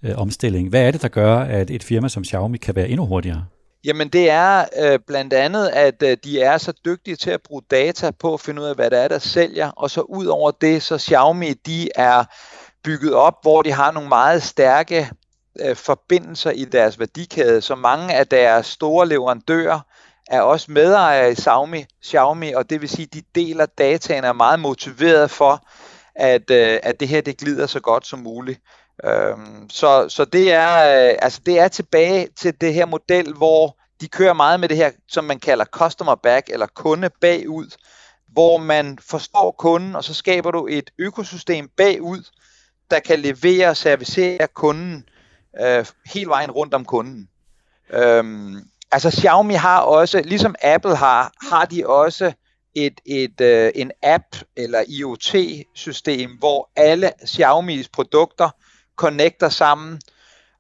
øh, 0.03 0.17
omstilling. 0.17 0.69
Hvad 0.69 0.81
er 0.81 0.91
det, 0.91 1.01
der 1.01 1.07
gør, 1.07 1.37
at 1.37 1.69
et 1.69 1.83
firma 1.83 2.09
som 2.09 2.25
Xiaomi 2.25 2.57
kan 2.57 2.75
være 2.75 2.89
endnu 2.89 3.05
hurtigere? 3.05 3.45
Jamen 3.85 4.09
det 4.09 4.29
er 4.29 4.65
øh, 4.77 4.99
blandt 5.07 5.33
andet, 5.33 5.67
at 5.67 6.03
øh, 6.03 6.17
de 6.23 6.41
er 6.41 6.57
så 6.57 6.73
dygtige 6.85 7.15
til 7.15 7.29
at 7.29 7.41
bruge 7.41 7.61
data 7.71 8.11
på 8.11 8.33
at 8.33 8.41
finde 8.41 8.61
ud 8.61 8.67
af, 8.67 8.75
hvad 8.75 8.91
der 8.91 8.97
er, 8.97 9.07
der 9.07 9.19
sælger. 9.19 9.71
Og 9.71 9.91
så 9.91 10.01
ud 10.01 10.25
over 10.25 10.51
det, 10.51 10.83
så 10.83 10.97
Xiaomi, 10.97 11.53
de 11.53 11.89
er 11.95 12.23
bygget 12.83 13.13
op, 13.13 13.33
hvor 13.41 13.61
de 13.61 13.71
har 13.71 13.91
nogle 13.91 14.09
meget 14.09 14.43
stærke 14.43 15.11
øh, 15.59 15.75
forbindelser 15.75 16.51
i 16.51 16.65
deres 16.65 16.99
værdikæde. 16.99 17.61
Så 17.61 17.75
mange 17.75 18.13
af 18.13 18.27
deres 18.27 18.65
store 18.65 19.07
leverandører 19.07 19.79
er 20.27 20.41
også 20.41 20.71
medejere 20.71 21.31
i 21.31 21.35
Xiaomi, 21.35 21.85
Xiaomi 22.05 22.51
og 22.51 22.69
det 22.69 22.81
vil 22.81 22.89
sige, 22.89 23.07
at 23.11 23.13
de 23.13 23.21
deler 23.35 23.65
dataen 23.65 24.23
og 24.23 24.29
er 24.29 24.33
meget 24.33 24.59
motiveret 24.59 25.31
for, 25.31 25.67
at, 26.15 26.51
øh, 26.51 26.79
at 26.83 26.99
det 26.99 27.07
her 27.07 27.21
det 27.21 27.37
glider 27.37 27.67
så 27.67 27.79
godt 27.79 28.07
som 28.07 28.19
muligt. 28.19 28.59
Øhm, 29.03 29.69
så, 29.69 30.09
så 30.09 30.25
det 30.25 30.53
er 30.53 31.07
øh, 31.09 31.15
altså 31.21 31.41
det 31.45 31.59
er 31.59 31.67
tilbage 31.67 32.27
til 32.35 32.61
det 32.61 32.73
her 32.73 32.85
model, 32.85 33.33
hvor 33.33 33.77
de 34.01 34.07
kører 34.07 34.33
meget 34.33 34.59
med 34.59 34.69
det 34.69 34.77
her, 34.77 34.91
som 35.07 35.23
man 35.23 35.39
kalder 35.39 35.65
customer 35.65 36.15
back 36.15 36.49
eller 36.49 36.65
kunde 36.65 37.09
bagud, 37.21 37.77
hvor 38.27 38.57
man 38.57 38.99
forstår 39.01 39.51
kunden, 39.51 39.95
og 39.95 40.03
så 40.03 40.13
skaber 40.13 40.51
du 40.51 40.67
et 40.69 40.91
økosystem 40.97 41.69
bagud, 41.77 42.23
der 42.91 42.99
kan 42.99 43.19
levere 43.19 43.69
og 43.69 43.77
servicere 43.77 44.47
kunden 44.47 45.09
øh, 45.61 45.85
hele 46.13 46.29
vejen 46.29 46.51
rundt 46.51 46.73
om 46.73 46.85
kunden. 46.85 47.29
Øhm, 47.89 48.55
altså 48.91 49.11
Xiaomi 49.11 49.53
har 49.53 49.79
også, 49.79 50.21
ligesom 50.25 50.55
Apple 50.61 50.95
har, 50.95 51.33
har 51.49 51.65
de 51.65 51.87
også 51.87 52.33
et, 52.75 53.01
et, 53.05 53.41
øh, 53.41 53.71
en 53.75 53.91
app 54.03 54.25
eller 54.55 54.83
IoT-system, 54.87 56.31
hvor 56.39 56.69
alle 56.75 57.11
Xiaomi's 57.21 57.87
produkter 57.93 58.49
connecter 58.95 59.49
sammen 59.49 59.99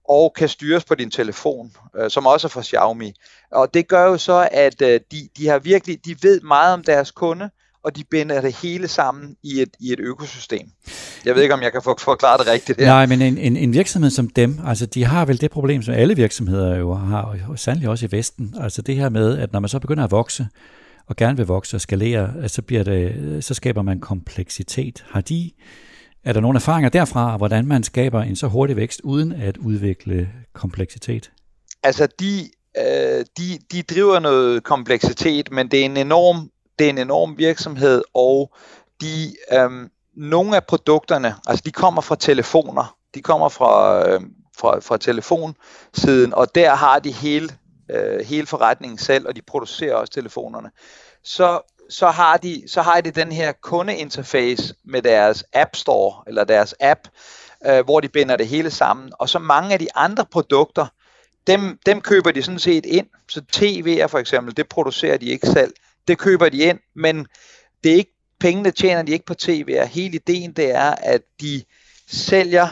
og 0.09 0.33
kan 0.37 0.49
styres 0.49 0.83
på 0.83 0.95
din 0.95 1.11
telefon, 1.11 1.71
øh, 1.97 2.09
som 2.09 2.25
også 2.25 2.47
er 2.47 2.49
fra 2.49 2.63
Xiaomi. 2.63 3.13
Og 3.51 3.73
det 3.73 3.87
gør 3.87 4.05
jo 4.05 4.17
så, 4.17 4.49
at 4.51 4.81
øh, 4.81 4.99
de, 5.11 5.29
de 5.37 5.47
har 5.47 5.59
virkelig, 5.59 6.05
de 6.05 6.15
ved 6.21 6.41
meget 6.41 6.73
om 6.73 6.83
deres 6.83 7.11
kunde, 7.11 7.49
og 7.83 7.95
de 7.95 8.03
binder 8.03 8.41
det 8.41 8.53
hele 8.53 8.87
sammen 8.87 9.35
i 9.43 9.61
et, 9.61 9.69
i 9.79 9.93
et 9.93 9.99
økosystem. 9.99 10.67
Jeg 11.25 11.35
ved 11.35 11.41
ikke, 11.41 11.53
om 11.53 11.61
jeg 11.61 11.71
kan 11.71 11.81
få 11.83 11.95
forklare 11.99 12.37
det 12.37 12.47
rigtigt 12.47 12.79
her. 12.79 12.87
Nej, 12.87 13.05
men 13.05 13.21
en, 13.21 13.37
en, 13.37 13.57
en 13.57 13.73
virksomhed 13.73 14.11
som 14.11 14.29
dem, 14.29 14.59
altså 14.65 14.85
de 14.85 15.03
har 15.03 15.25
vel 15.25 15.41
det 15.41 15.51
problem, 15.51 15.81
som 15.81 15.93
alle 15.93 16.15
virksomheder 16.15 16.77
jo 16.77 16.93
har, 16.93 17.37
og 17.49 17.59
sandelig 17.59 17.89
også 17.89 18.05
i 18.05 18.11
Vesten, 18.11 18.55
altså 18.61 18.81
det 18.81 18.95
her 18.95 19.09
med, 19.09 19.37
at 19.37 19.53
når 19.53 19.59
man 19.59 19.69
så 19.69 19.79
begynder 19.79 20.03
at 20.03 20.11
vokse, 20.11 20.47
og 21.07 21.15
gerne 21.15 21.37
vil 21.37 21.45
vokse 21.45 21.77
og 21.77 21.81
skalere, 21.81 22.49
så, 22.49 22.61
bliver 22.61 22.83
det, 22.83 23.43
så 23.43 23.53
skaber 23.53 23.81
man 23.81 23.99
kompleksitet. 23.99 25.05
Har 25.09 25.21
de 25.21 25.51
er 26.25 26.33
der 26.33 26.41
nogle 26.41 26.57
erfaringer 26.57 26.89
derfra, 26.89 27.37
hvordan 27.37 27.65
man 27.65 27.83
skaber 27.83 28.21
en 28.21 28.35
så 28.35 28.47
hurtig 28.47 28.75
vækst 28.75 29.01
uden 29.03 29.31
at 29.31 29.57
udvikle 29.57 30.29
kompleksitet? 30.53 31.31
Altså, 31.83 32.07
de, 32.19 32.49
øh, 32.77 33.25
de, 33.37 33.59
de 33.71 33.81
driver 33.81 34.19
noget 34.19 34.63
kompleksitet, 34.63 35.51
men 35.51 35.67
det 35.71 35.81
er 35.81 35.85
en 35.85 35.97
enorm, 35.97 36.49
det 36.79 36.85
er 36.85 36.89
en 36.89 36.97
enorm 36.97 37.37
virksomhed, 37.37 38.03
og 38.13 38.53
de, 39.01 39.35
øh, 39.53 39.89
nogle 40.15 40.55
af 40.55 40.63
produkterne, 40.63 41.35
altså 41.47 41.63
de 41.65 41.71
kommer 41.71 42.01
fra 42.01 42.15
telefoner, 42.15 42.95
de 43.15 43.21
kommer 43.21 43.49
fra, 43.49 43.99
øh, 44.09 44.21
fra, 44.57 44.79
fra 44.79 44.97
telefonsiden, 44.97 46.33
og 46.33 46.55
der 46.55 46.75
har 46.75 46.99
de 46.99 47.11
hele, 47.11 47.49
øh, 47.91 48.25
hele 48.25 48.47
forretningen 48.47 48.97
selv, 48.97 49.27
og 49.27 49.35
de 49.35 49.41
producerer 49.41 49.95
også 49.95 50.13
telefonerne. 50.13 50.69
Så 51.23 51.74
så 51.89 52.09
har 52.09 52.37
de 52.37 52.63
så 52.67 52.81
har 52.81 53.01
de 53.01 53.11
den 53.11 53.31
her 53.31 53.51
kundeinterface 53.51 54.73
med 54.83 55.01
deres 55.01 55.43
App 55.53 55.75
Store 55.75 56.23
eller 56.27 56.43
deres 56.43 56.75
app, 56.79 56.99
øh, 57.65 57.85
hvor 57.85 57.99
de 57.99 58.07
binder 58.07 58.35
det 58.35 58.47
hele 58.47 58.71
sammen. 58.71 59.11
Og 59.19 59.29
så 59.29 59.39
mange 59.39 59.73
af 59.73 59.79
de 59.79 59.87
andre 59.95 60.25
produkter, 60.31 60.87
dem, 61.47 61.79
dem 61.85 62.01
køber 62.01 62.31
de 62.31 62.43
sådan 62.43 62.59
set 62.59 62.85
ind. 62.85 63.07
Så 63.29 63.41
TV'er 63.55 64.05
for 64.05 64.17
eksempel, 64.17 64.57
det 64.57 64.69
producerer 64.69 65.17
de 65.17 65.25
ikke 65.25 65.47
selv. 65.47 65.73
Det 66.07 66.17
køber 66.17 66.49
de 66.49 66.57
ind, 66.57 66.79
men 66.95 67.27
det 67.83 67.91
er 67.91 67.95
ikke 67.95 68.15
pengene 68.39 68.71
tjener 68.71 69.01
de 69.01 69.11
ikke 69.11 69.25
på 69.25 69.33
TV'er. 69.41 69.85
Hele 69.85 70.15
ideen 70.15 70.53
det 70.53 70.75
er, 70.75 70.91
at 70.91 71.21
de 71.41 71.63
sælger 72.07 72.67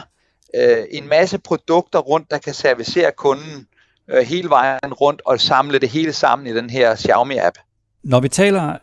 øh, 0.54 0.84
en 0.90 1.08
masse 1.08 1.38
produkter 1.38 1.98
rundt, 1.98 2.30
der 2.30 2.38
kan 2.38 2.54
servicere 2.54 3.12
kunden 3.12 3.66
øh, 4.08 4.22
hele 4.22 4.48
vejen 4.48 4.92
rundt 4.92 5.22
og 5.26 5.40
samle 5.40 5.78
det 5.78 5.88
hele 5.88 6.12
sammen 6.12 6.46
i 6.46 6.54
den 6.54 6.70
her 6.70 6.94
Xiaomi-app. 6.94 7.58
Når 8.02 8.20
vi 8.20 8.28
taler 8.28 8.78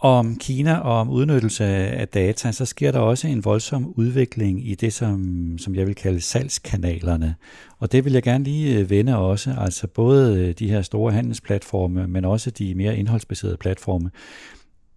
om 0.00 0.36
Kina 0.36 0.78
og 0.78 1.00
om 1.00 1.10
udnyttelse 1.10 1.64
af 1.64 2.08
data, 2.08 2.52
så 2.52 2.66
sker 2.66 2.92
der 2.92 2.98
også 2.98 3.26
en 3.26 3.44
voldsom 3.44 3.92
udvikling 3.96 4.68
i 4.68 4.74
det, 4.74 4.92
som, 4.92 5.58
som 5.58 5.74
jeg 5.74 5.86
vil 5.86 5.94
kalde 5.94 6.20
salgskanalerne. 6.20 7.34
Og 7.78 7.92
det 7.92 8.04
vil 8.04 8.12
jeg 8.12 8.22
gerne 8.22 8.44
lige 8.44 8.78
øh, 8.78 8.90
vende 8.90 9.16
også, 9.16 9.54
altså 9.58 9.86
både 9.86 10.38
øh, 10.38 10.54
de 10.54 10.70
her 10.70 10.82
store 10.82 11.12
handelsplatforme, 11.12 12.06
men 12.06 12.24
også 12.24 12.50
de 12.50 12.74
mere 12.74 12.96
indholdsbaserede 12.96 13.56
platforme. 13.56 14.10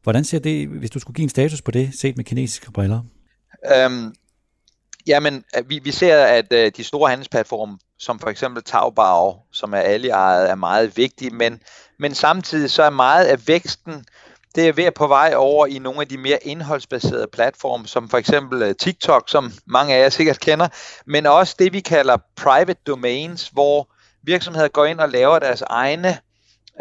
Hvordan 0.04 0.24
ser 0.24 0.40
det, 0.40 0.68
hvis 0.68 0.90
du 0.90 1.00
skulle 1.00 1.16
give 1.16 1.24
en 1.24 1.30
status 1.30 1.62
på 1.62 1.72
det, 1.72 1.90
set 2.00 2.18
med 2.18 2.26
kinesiske 2.26 2.72
briller? 2.72 3.02
Øhm, 3.76 4.16
jamen, 5.08 5.44
øh, 5.58 5.70
vi, 5.70 5.80
vi 5.84 5.92
ser, 5.92 6.26
at 6.26 6.54
øh, 6.54 6.72
de 6.78 6.84
store 6.84 7.10
handelsplatforme, 7.10 7.78
som 8.00 8.20
for 8.20 8.28
eksempel 8.28 8.64
Taobao, 8.64 9.40
som 9.52 9.74
er 9.74 9.78
alle 9.78 10.10
ejet, 10.10 10.50
er 10.50 10.56
meget 10.56 10.98
vigtige, 10.98 11.32
men, 11.32 11.60
men 12.00 12.14
samtidig 12.14 12.70
så 12.70 12.84
er 12.84 12.90
meget 12.90 13.26
af 13.26 13.48
væksten 13.48 14.06
det 14.56 14.68
er 14.68 14.74
ved 14.74 14.84
at 14.84 14.94
på 14.94 15.08
vej 15.08 15.34
over 15.36 15.66
i 15.66 15.80
nogle 15.80 16.02
af 16.02 16.08
de 16.08 16.18
mere 16.18 16.40
indholdsbaserede 16.42 17.28
platforme, 17.34 17.88
som 17.88 18.10
for 18.10 18.18
eksempel 18.18 18.62
øh, 18.62 18.76
TikTok, 18.76 19.30
som 19.30 19.52
mange 19.66 19.96
af 19.96 20.04
jer 20.04 20.10
sikkert 20.10 20.40
kender, 20.40 20.68
men 21.06 21.26
også 21.26 21.56
det, 21.60 21.74
vi 21.74 21.80
kalder 21.80 22.18
private 22.36 22.80
domains, 22.88 23.48
hvor 23.48 23.88
virksomheder 24.24 24.68
går 24.68 24.86
ind 24.86 25.00
og 25.00 25.10
laver 25.10 25.40
deres 25.40 25.62
egne 25.62 26.18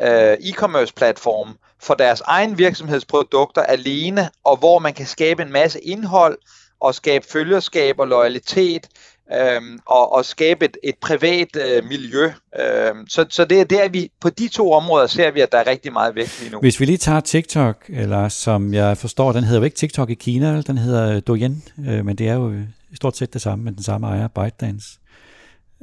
øh, 0.02 0.32
e-commerce 0.32 0.92
platform 0.96 1.58
for 1.82 1.94
deres 1.94 2.20
egen 2.20 2.58
virksomhedsprodukter 2.58 3.62
alene, 3.62 4.30
og 4.44 4.56
hvor 4.56 4.78
man 4.78 4.94
kan 4.94 5.06
skabe 5.06 5.42
en 5.42 5.52
masse 5.52 5.80
indhold 5.80 6.38
og 6.80 6.94
skabe 6.94 7.26
følgerskab 7.30 7.98
og 7.98 8.08
loyalitet 8.08 8.86
øhm, 9.32 9.78
og, 9.86 10.12
og 10.12 10.24
skabe 10.24 10.64
et, 10.64 10.76
et 10.84 10.94
privat 11.00 11.48
øh, 11.56 11.84
miljø. 11.84 12.32
Øhm, 12.60 13.06
så, 13.08 13.26
så 13.30 13.44
det 13.44 13.60
er 13.60 13.64
der, 13.64 13.88
vi 13.88 14.10
på 14.20 14.30
de 14.30 14.48
to 14.48 14.72
områder 14.72 15.06
ser 15.06 15.30
vi, 15.30 15.40
at 15.40 15.52
der 15.52 15.58
er 15.58 15.66
rigtig 15.66 15.92
meget 15.92 16.14
vægt 16.14 16.40
lige 16.40 16.52
nu. 16.52 16.60
Hvis 16.60 16.80
vi 16.80 16.84
lige 16.84 16.98
tager 16.98 17.20
TikTok, 17.20 17.84
eller 17.88 18.28
som 18.28 18.74
jeg 18.74 18.98
forstår, 18.98 19.32
den 19.32 19.44
hedder 19.44 19.60
jo 19.60 19.64
ikke 19.64 19.76
TikTok 19.76 20.10
i 20.10 20.14
Kina, 20.14 20.60
den 20.60 20.78
hedder 20.78 21.20
Douyin, 21.20 21.62
øh, 21.88 22.04
men 22.04 22.16
det 22.16 22.28
er 22.28 22.34
jo 22.34 22.54
stort 22.94 23.16
set 23.16 23.32
det 23.32 23.42
samme 23.42 23.64
med 23.64 23.72
den 23.72 23.82
samme 23.82 24.06
ejer, 24.06 24.28
ByteDance. 24.28 24.98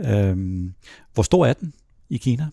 Øhm, 0.06 0.74
hvor 1.14 1.24
stor 1.24 1.46
er 1.46 1.54
den 1.54 1.74
i 2.10 2.18
Kina? 2.18 2.46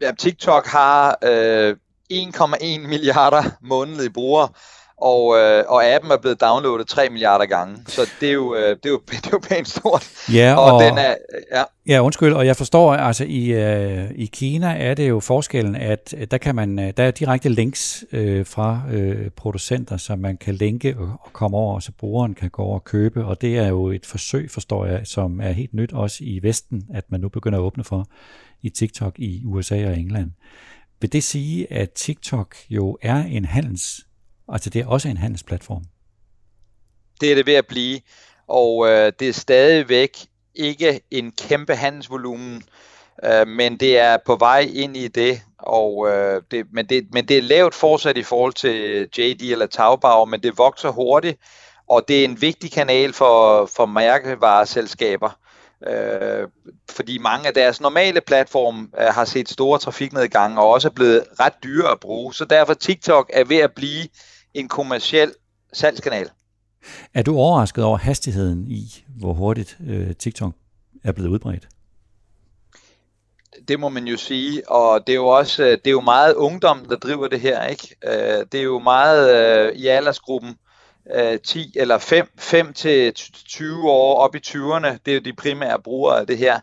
Ja, 0.00 0.10
TikTok 0.18 0.66
har 0.66 1.18
øh, 1.24 1.76
1,1 2.12 2.88
milliarder 2.88 3.42
månedlige 3.60 4.10
brugere, 4.10 4.48
og, 5.00 5.36
øh, 5.38 5.64
og 5.68 5.84
appen 5.84 6.10
er 6.10 6.16
blevet 6.16 6.40
downloadet 6.40 6.88
3 6.88 7.08
milliarder 7.10 7.46
gange, 7.46 7.76
så 7.86 8.10
det 8.20 8.28
er 8.28 8.32
jo, 8.32 8.54
øh, 8.54 8.76
det 8.76 8.86
er 8.86 8.90
jo, 8.90 9.00
det 9.10 9.26
er 9.26 9.30
jo 9.32 9.38
pænt 9.48 9.68
stort. 9.68 10.08
Ja, 10.32 10.54
og, 10.54 10.74
og 10.74 10.82
den 10.82 10.98
er, 10.98 11.14
ja. 11.54 11.62
ja, 11.86 12.00
undskyld, 12.00 12.32
og 12.32 12.46
jeg 12.46 12.56
forstår, 12.56 12.94
altså 12.94 13.24
i, 13.24 13.52
øh, 13.52 14.10
i 14.14 14.26
Kina 14.26 14.76
er 14.78 14.94
det 14.94 15.08
jo 15.08 15.20
forskellen, 15.20 15.76
at 15.76 16.14
der 16.30 16.38
kan 16.38 16.54
man, 16.54 16.78
øh, 16.78 16.92
der 16.96 17.02
er 17.02 17.10
direkte 17.10 17.48
links 17.48 18.04
øh, 18.12 18.46
fra 18.46 18.80
øh, 18.92 19.30
producenter, 19.30 19.96
som 19.96 20.18
man 20.18 20.36
kan 20.36 20.54
linke 20.54 20.96
og, 20.98 21.08
og 21.20 21.32
komme 21.32 21.56
over, 21.56 21.80
så 21.80 21.92
brugeren 21.98 22.34
kan 22.34 22.50
gå 22.50 22.62
over 22.62 22.74
og 22.74 22.84
købe, 22.84 23.24
og 23.24 23.40
det 23.40 23.58
er 23.58 23.68
jo 23.68 23.90
et 23.90 24.06
forsøg, 24.06 24.50
forstår 24.50 24.86
jeg, 24.86 25.00
som 25.04 25.40
er 25.40 25.50
helt 25.50 25.74
nyt 25.74 25.92
også 25.92 26.18
i 26.20 26.40
Vesten, 26.42 26.82
at 26.94 27.04
man 27.08 27.20
nu 27.20 27.28
begynder 27.28 27.58
at 27.58 27.62
åbne 27.62 27.84
for 27.84 28.06
i 28.62 28.68
TikTok 28.68 29.18
i 29.18 29.42
USA 29.44 29.86
og 29.86 29.98
England. 29.98 30.30
Vil 31.00 31.12
det 31.12 31.24
sige, 31.24 31.72
at 31.72 31.90
TikTok 31.90 32.54
jo 32.70 32.98
er 33.02 33.24
en 33.24 33.44
handels 33.44 34.07
Altså 34.48 34.70
det 34.70 34.80
er 34.80 34.86
også 34.86 35.08
en 35.08 35.16
handelsplatform. 35.16 35.84
Det 37.20 37.30
er 37.30 37.34
det 37.34 37.46
ved 37.46 37.54
at 37.54 37.66
blive, 37.66 38.00
og 38.48 38.88
øh, 38.88 39.12
det 39.20 39.28
er 39.28 39.32
stadigvæk 39.32 40.18
ikke 40.54 41.00
en 41.10 41.32
kæmpe 41.32 41.74
handelsvolumen, 41.74 42.62
øh, 43.24 43.48
men 43.48 43.76
det 43.76 43.98
er 43.98 44.16
på 44.26 44.36
vej 44.36 44.70
ind 44.74 44.96
i 44.96 45.08
det, 45.08 45.40
og, 45.58 46.08
øh, 46.08 46.42
det, 46.50 46.66
men, 46.72 46.86
det, 46.86 47.06
men 47.12 47.28
det 47.28 47.38
er 47.38 47.42
lavt 47.42 47.74
fortsat 47.74 48.16
i 48.16 48.22
forhold 48.22 48.52
til 48.52 49.08
JD 49.18 49.42
eller 49.42 49.66
Taobao, 49.66 50.24
men 50.24 50.42
det 50.42 50.58
vokser 50.58 50.90
hurtigt, 50.90 51.40
og 51.88 52.04
det 52.08 52.20
er 52.20 52.24
en 52.24 52.40
vigtig 52.40 52.72
kanal 52.72 53.12
for, 53.12 53.66
for 53.76 53.86
mærkevareselskaber, 53.86 55.38
øh, 55.86 56.48
fordi 56.90 57.18
mange 57.18 57.48
af 57.48 57.54
deres 57.54 57.80
normale 57.80 58.20
platforme 58.20 58.88
øh, 59.00 59.06
har 59.06 59.24
set 59.24 59.48
store 59.48 59.78
trafiknedgange 59.78 60.60
og 60.60 60.68
også 60.68 60.88
er 60.88 60.92
blevet 60.92 61.24
ret 61.40 61.62
dyre 61.62 61.90
at 61.90 62.00
bruge, 62.00 62.34
så 62.34 62.44
derfor 62.44 62.74
TikTok 62.74 63.30
er 63.32 63.44
ved 63.44 63.56
at 63.56 63.72
blive 63.72 64.08
en 64.54 64.68
kommersiel 64.68 65.32
salgskanal. 65.72 66.30
Er 67.14 67.22
du 67.22 67.36
overrasket 67.36 67.84
over 67.84 67.98
hastigheden 67.98 68.68
i, 68.68 69.04
hvor 69.18 69.32
hurtigt 69.32 69.78
øh, 69.86 70.14
TikTok 70.14 70.52
er 71.04 71.12
blevet 71.12 71.28
udbredt? 71.28 71.68
Det 73.68 73.80
må 73.80 73.88
man 73.88 74.04
jo 74.06 74.16
sige, 74.16 74.70
og 74.70 75.06
det 75.06 75.12
er 75.12 75.16
jo 75.16 75.26
også 75.26 75.62
øh, 75.62 75.70
det 75.70 75.86
er 75.86 75.90
jo 75.90 76.00
meget 76.00 76.34
ungdom, 76.34 76.84
der 76.84 76.96
driver 76.96 77.28
det 77.28 77.40
her. 77.40 77.66
ikke. 77.66 77.96
Øh, 78.04 78.46
det 78.52 78.60
er 78.60 78.64
jo 78.64 78.78
meget 78.78 79.36
øh, 79.36 79.72
i 79.74 79.86
aldersgruppen 79.86 80.56
10 81.44 81.72
eller 81.76 81.98
5, 81.98 82.28
5 82.38 82.72
til 82.72 83.14
20 83.14 83.90
år 83.90 84.14
op 84.14 84.34
i 84.34 84.38
20'erne. 84.46 84.98
Det 85.06 85.08
er 85.08 85.14
jo 85.14 85.20
de 85.20 85.32
primære 85.32 85.82
brugere 85.82 86.20
af 86.20 86.26
det 86.26 86.38
her. 86.38 86.60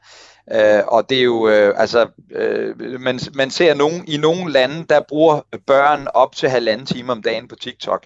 Øh, 0.54 0.84
og 0.88 1.10
det 1.10 1.20
er 1.20 1.24
jo, 1.24 1.48
øh, 1.48 1.74
altså, 1.78 2.08
øh, 2.32 3.02
man, 3.02 3.20
man 3.34 3.52
ser 3.52 3.74
nogen, 3.74 4.04
i 4.08 4.18
nogle 4.18 4.52
lande, 4.52 4.86
der 4.90 5.00
bruger 5.08 5.42
børn 5.68 6.08
op 6.14 6.36
til 6.36 6.50
halvanden 6.50 6.86
time 6.86 7.12
om 7.12 7.22
dagen 7.22 7.48
på 7.48 7.56
TikTok. 7.56 8.06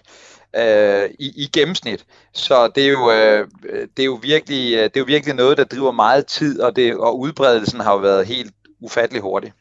Uh, 0.56 1.04
i, 1.18 1.32
i 1.36 1.50
gennemsnit. 1.52 2.04
Så 2.34 2.68
det 2.74 2.84
er 2.84 2.90
jo, 2.90 3.10
øh, 3.10 3.48
det 3.96 4.02
er 4.02 4.06
jo 4.06 4.18
virkelig, 4.22 4.74
øh, 4.74 4.82
det 4.82 4.96
er 4.96 5.00
jo 5.00 5.04
virkelig 5.04 5.34
noget, 5.34 5.58
der 5.58 5.64
driver 5.64 5.92
meget 5.92 6.26
tid, 6.26 6.60
og, 6.60 6.76
det, 6.76 6.94
og 6.94 7.18
udbredelsen 7.18 7.80
har 7.80 7.92
jo 7.92 7.98
været 7.98 8.26
helt 8.26 8.54
ufattelig 8.80 9.22
hurtigt. 9.22 9.54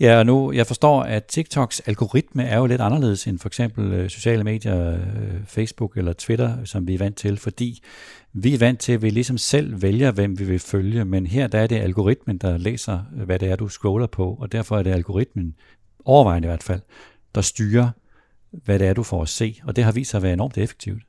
Ja, 0.00 0.18
og 0.18 0.26
nu, 0.26 0.52
jeg 0.52 0.66
forstår, 0.66 1.02
at 1.02 1.24
TikToks 1.24 1.80
algoritme 1.80 2.44
er 2.44 2.58
jo 2.58 2.66
lidt 2.66 2.80
anderledes 2.80 3.26
end 3.26 3.38
for 3.38 3.48
eksempel 3.48 3.92
øh, 3.92 4.10
sociale 4.10 4.44
medier, 4.44 4.92
øh, 4.94 5.00
Facebook 5.46 5.96
eller 5.96 6.12
Twitter, 6.12 6.64
som 6.64 6.86
vi 6.86 6.94
er 6.94 6.98
vant 6.98 7.16
til, 7.16 7.36
fordi 7.36 7.82
vi 8.32 8.54
er 8.54 8.58
vant 8.58 8.80
til, 8.80 8.92
at 8.92 9.02
vi 9.02 9.10
ligesom 9.10 9.38
selv 9.38 9.82
vælger, 9.82 10.10
hvem 10.10 10.38
vi 10.38 10.44
vil 10.44 10.58
følge, 10.58 11.04
men 11.04 11.26
her 11.26 11.46
der 11.46 11.58
er 11.58 11.66
det 11.66 11.78
algoritmen, 11.78 12.38
der 12.38 12.58
læser, 12.58 12.98
hvad 13.12 13.38
det 13.38 13.50
er, 13.50 13.56
du 13.56 13.68
scroller 13.68 14.06
på, 14.06 14.36
og 14.40 14.52
derfor 14.52 14.78
er 14.78 14.82
det 14.82 14.92
algoritmen, 14.92 15.54
overvejende 16.04 16.46
i 16.46 16.50
hvert 16.50 16.62
fald, 16.62 16.80
der 17.34 17.40
styrer, 17.40 17.90
hvad 18.50 18.78
det 18.78 18.86
er, 18.86 18.92
du 18.92 19.02
får 19.02 19.22
at 19.22 19.28
se, 19.28 19.60
og 19.64 19.76
det 19.76 19.84
har 19.84 19.92
vist 19.92 20.10
sig 20.10 20.18
at 20.18 20.22
være 20.22 20.32
enormt 20.32 20.58
effektivt. 20.58 21.02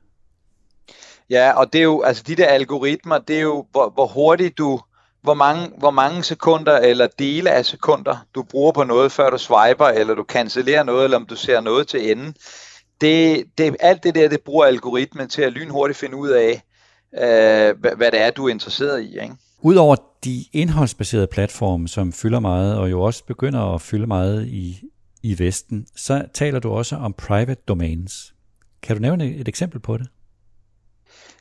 Ja, 1.30 1.52
og 1.52 1.72
det 1.72 1.78
er 1.78 1.82
jo, 1.82 2.02
altså 2.02 2.22
de 2.26 2.36
der 2.36 2.46
algoritmer, 2.46 3.18
det 3.18 3.36
er 3.36 3.40
jo, 3.40 3.66
hvor, 3.70 3.90
hvor 3.90 4.06
hurtigt 4.06 4.58
du, 4.58 4.80
hvor 5.24 5.34
mange, 5.34 5.70
hvor 5.78 5.90
mange 5.90 6.22
sekunder 6.22 6.78
eller 6.78 7.06
dele 7.18 7.50
af 7.50 7.64
sekunder, 7.64 8.26
du 8.34 8.42
bruger 8.42 8.72
på 8.72 8.84
noget, 8.84 9.12
før 9.12 9.30
du 9.30 9.38
swiper, 9.38 9.86
eller 9.86 10.14
du 10.14 10.24
cancellerer 10.28 10.82
noget, 10.82 11.04
eller 11.04 11.16
om 11.16 11.26
du 11.26 11.36
ser 11.36 11.60
noget 11.60 11.88
til 11.88 12.10
enden. 12.10 12.34
Det, 13.00 13.44
det, 13.58 13.76
alt 13.80 14.02
det 14.02 14.14
der, 14.14 14.28
det 14.28 14.40
bruger 14.40 14.64
algoritmen 14.64 15.28
til 15.28 15.42
at 15.42 15.52
lynhurtigt 15.52 15.98
finde 15.98 16.16
ud 16.16 16.28
af, 16.28 16.62
øh, 17.14 17.80
hvad, 17.80 17.96
hvad 17.96 18.10
det 18.10 18.20
er, 18.20 18.30
du 18.30 18.46
er 18.46 18.50
interesseret 18.50 19.02
i. 19.02 19.20
Ikke? 19.22 19.34
Udover 19.62 19.96
de 20.24 20.44
indholdsbaserede 20.52 21.26
platforme, 21.26 21.88
som 21.88 22.12
fylder 22.12 22.40
meget, 22.40 22.78
og 22.78 22.90
jo 22.90 23.02
også 23.02 23.24
begynder 23.24 23.74
at 23.74 23.80
fylde 23.80 24.06
meget 24.06 24.46
i, 24.46 24.80
i 25.22 25.38
Vesten, 25.38 25.86
så 25.96 26.24
taler 26.34 26.58
du 26.58 26.70
også 26.70 26.96
om 26.96 27.12
private 27.12 27.62
domains. 27.68 28.34
Kan 28.82 28.96
du 28.96 29.02
nævne 29.02 29.34
et 29.34 29.48
eksempel 29.48 29.80
på 29.80 29.96
det? 29.96 30.06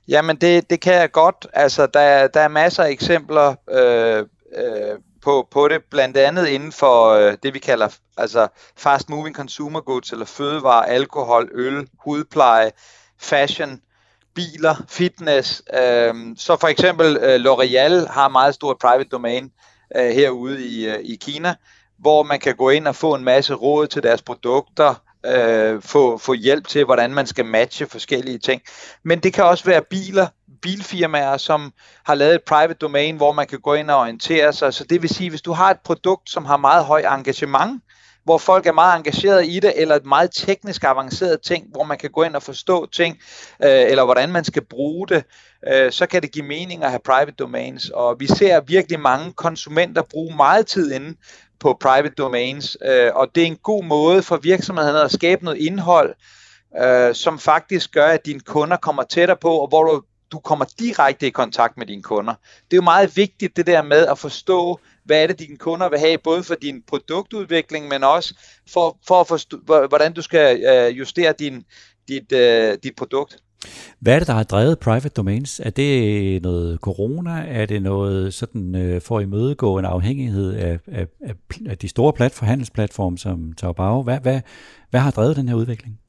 Jamen 0.08 0.36
det, 0.36 0.70
det 0.70 0.82
kan 0.82 0.94
jeg 0.94 1.12
godt. 1.12 1.48
Altså 1.54 1.88
der, 1.88 2.28
der 2.28 2.42
er 2.42 2.48
masser 2.48 2.84
af 2.84 2.90
eksempler 2.90 3.56
øh, 3.70 4.26
øh, 4.56 5.00
på, 5.22 5.48
på 5.52 5.68
det, 5.68 5.84
blandt 5.92 6.18
andet 6.18 6.48
inden 6.48 6.72
for 6.72 7.10
øh, 7.10 7.38
det 7.44 7.54
vi 7.54 7.60
kalder 7.60 7.90
altså 8.18 8.48
fast 8.78 9.10
moving 9.10 9.36
consumer 9.36 9.82
goods, 9.82 10.12
eller 10.12 10.26
fødevare, 10.26 10.90
alkohol, 10.90 11.50
øl, 11.54 11.88
hudpleje, 12.00 12.72
fashion, 13.20 13.82
biler, 14.36 14.76
fitness. 14.90 15.64
Øh, 15.74 16.14
så 16.38 16.58
for 16.60 16.68
eksempel 16.68 17.18
øh, 17.18 17.36
L'Oreal 17.36 18.12
har 18.12 18.28
meget 18.28 18.56
stort 18.56 18.78
private 18.82 19.10
domain 19.10 19.52
øh, 19.96 20.10
herude 20.10 20.68
i, 20.68 20.88
øh, 20.88 21.00
i 21.04 21.16
Kina, 21.16 21.56
hvor 21.98 22.24
man 22.24 22.40
kan 22.40 22.56
gå 22.56 22.70
ind 22.70 22.88
og 22.88 22.96
få 22.96 23.16
en 23.16 23.24
masse 23.24 23.54
råd 23.54 23.88
til 23.88 24.04
deres 24.04 24.22
produkter, 24.22 24.96
øh, 25.26 25.82
få, 25.82 26.18
få 26.18 26.34
hjælp 26.34 26.68
til, 26.68 26.86
hvordan 26.86 27.14
man 27.14 27.28
skal 27.28 27.46
matche 27.46 27.86
forskellige 27.86 28.38
ting. 28.38 28.62
Men 29.04 29.20
det 29.20 29.34
kan 29.34 29.44
også 29.44 29.66
være 29.66 29.82
biler, 29.82 30.28
bilfirmaer, 30.62 31.38
som 31.38 31.74
har 32.06 32.16
lavet 32.16 32.36
et 32.36 32.44
private 32.44 32.74
domain, 32.74 33.18
hvor 33.18 33.32
man 33.32 33.48
kan 33.48 33.60
gå 33.60 33.74
ind 33.74 33.90
og 33.90 34.00
orientere 34.00 34.54
sig. 34.54 34.74
Så 34.74 34.84
det 34.84 35.02
vil 35.02 35.10
sige, 35.10 35.30
hvis 35.30 35.42
du 35.42 35.52
har 35.52 35.72
et 35.72 35.80
produkt, 35.86 36.30
som 36.30 36.46
har 36.46 36.58
meget 36.58 36.86
høj 36.86 37.00
engagement 37.00 37.82
hvor 38.24 38.38
folk 38.38 38.66
er 38.66 38.72
meget 38.72 38.98
engagerede 38.98 39.48
i 39.48 39.60
det, 39.60 39.74
eller 39.76 39.96
et 39.96 40.06
meget 40.06 40.30
teknisk 40.34 40.84
avanceret 40.84 41.42
ting, 41.42 41.68
hvor 41.72 41.84
man 41.84 41.98
kan 41.98 42.10
gå 42.10 42.24
ind 42.24 42.36
og 42.36 42.44
forstå 42.44 42.86
ting, 42.86 43.18
øh, 43.64 43.70
eller 43.72 44.06
hvordan 44.06 44.32
man 44.32 44.44
skal 44.44 44.66
bruge 44.66 45.08
det, 45.08 45.24
øh, 45.68 45.92
så 45.92 46.06
kan 46.06 46.22
det 46.22 46.32
give 46.32 46.46
mening 46.46 46.84
at 46.84 46.90
have 46.90 47.00
private 47.06 47.32
domains. 47.32 47.90
Og 47.90 48.16
vi 48.20 48.28
ser 48.28 48.62
virkelig 48.62 49.00
mange 49.00 49.34
konsumenter 49.34 50.02
bruge 50.02 50.36
meget 50.36 50.68
tid 50.68 50.92
inde 50.92 51.16
på 51.64 51.78
private 51.82 52.16
domains, 52.18 52.78
øh, 52.86 53.12
og 53.16 53.28
det 53.36 53.44
er 53.44 53.48
en 53.48 53.60
god 53.64 53.84
måde 53.84 54.24
for 54.24 54.38
virksomhederne 54.38 55.02
at 55.02 55.12
skabe 55.12 55.46
noget 55.46 55.58
indhold, 55.58 56.16
øh, 56.84 57.16
som 57.16 57.40
faktisk 57.40 57.92
gør, 57.92 58.08
at 58.08 58.26
dine 58.26 58.40
kunder 58.40 58.78
kommer 58.78 59.04
tættere 59.04 59.38
på, 59.38 59.50
og 59.50 59.68
hvor 59.68 59.84
du, 59.84 60.02
du 60.32 60.40
kommer 60.40 60.66
direkte 60.80 61.28
i 61.28 61.30
kontakt 61.30 61.78
med 61.78 61.86
dine 61.86 62.04
kunder. 62.04 62.34
Det 62.66 62.74
er 62.74 62.78
jo 62.78 62.82
meget 62.82 63.18
vigtigt 63.18 63.58
det 63.58 63.68
der 63.68 63.82
med 63.82 64.08
at 64.08 64.18
forstå, 64.18 64.80
hvad 65.06 65.24
er 65.24 65.28
det, 65.28 65.40
dine 65.40 65.58
kunder 65.58 65.90
vil 65.90 66.00
have, 66.00 66.18
både 66.18 66.44
for 66.44 66.56
din 66.56 66.82
produktudvikling, 66.88 67.88
men 67.88 68.04
også 68.04 68.36
for, 68.74 68.98
for 69.08 69.22
at 69.22 69.28
forstå, 69.28 69.58
hvordan 69.90 70.14
du 70.14 70.22
skal 70.22 70.64
øh, 70.64 70.98
justere 70.98 71.34
din, 71.40 71.64
dit, 72.08 72.32
øh, 72.32 72.78
dit 72.84 72.96
produkt. 72.98 73.43
Hvad 74.00 74.16
er 74.16 74.20
det, 74.20 74.28
der 74.28 74.34
har 74.34 74.44
drevet 74.44 74.80
private 74.80 75.10
domains? 75.10 75.62
Er 75.64 75.70
det 75.70 76.42
noget 76.42 76.80
corona? 76.80 77.46
Er 77.48 77.66
det 77.66 77.82
noget 77.82 78.34
sådan 78.34 78.76
øh, 78.76 79.02
for 79.02 79.18
at 79.18 79.24
imødegå 79.24 79.80
en 79.80 79.86
afhængighed 79.86 80.54
af, 80.54 80.80
af, 80.88 81.08
af, 81.22 81.34
af 81.70 81.78
de 81.78 81.88
store 81.88 82.30
handelsplatforme 82.42 83.18
som 83.18 83.54
Taobao? 83.58 84.04
Hvad, 84.04 84.20
hvad, 84.20 84.42
hvad 84.90 85.00
har 85.00 85.12
drevet 85.12 85.36
den 85.36 85.50
her 85.50 85.56
udvikling? 85.56 86.00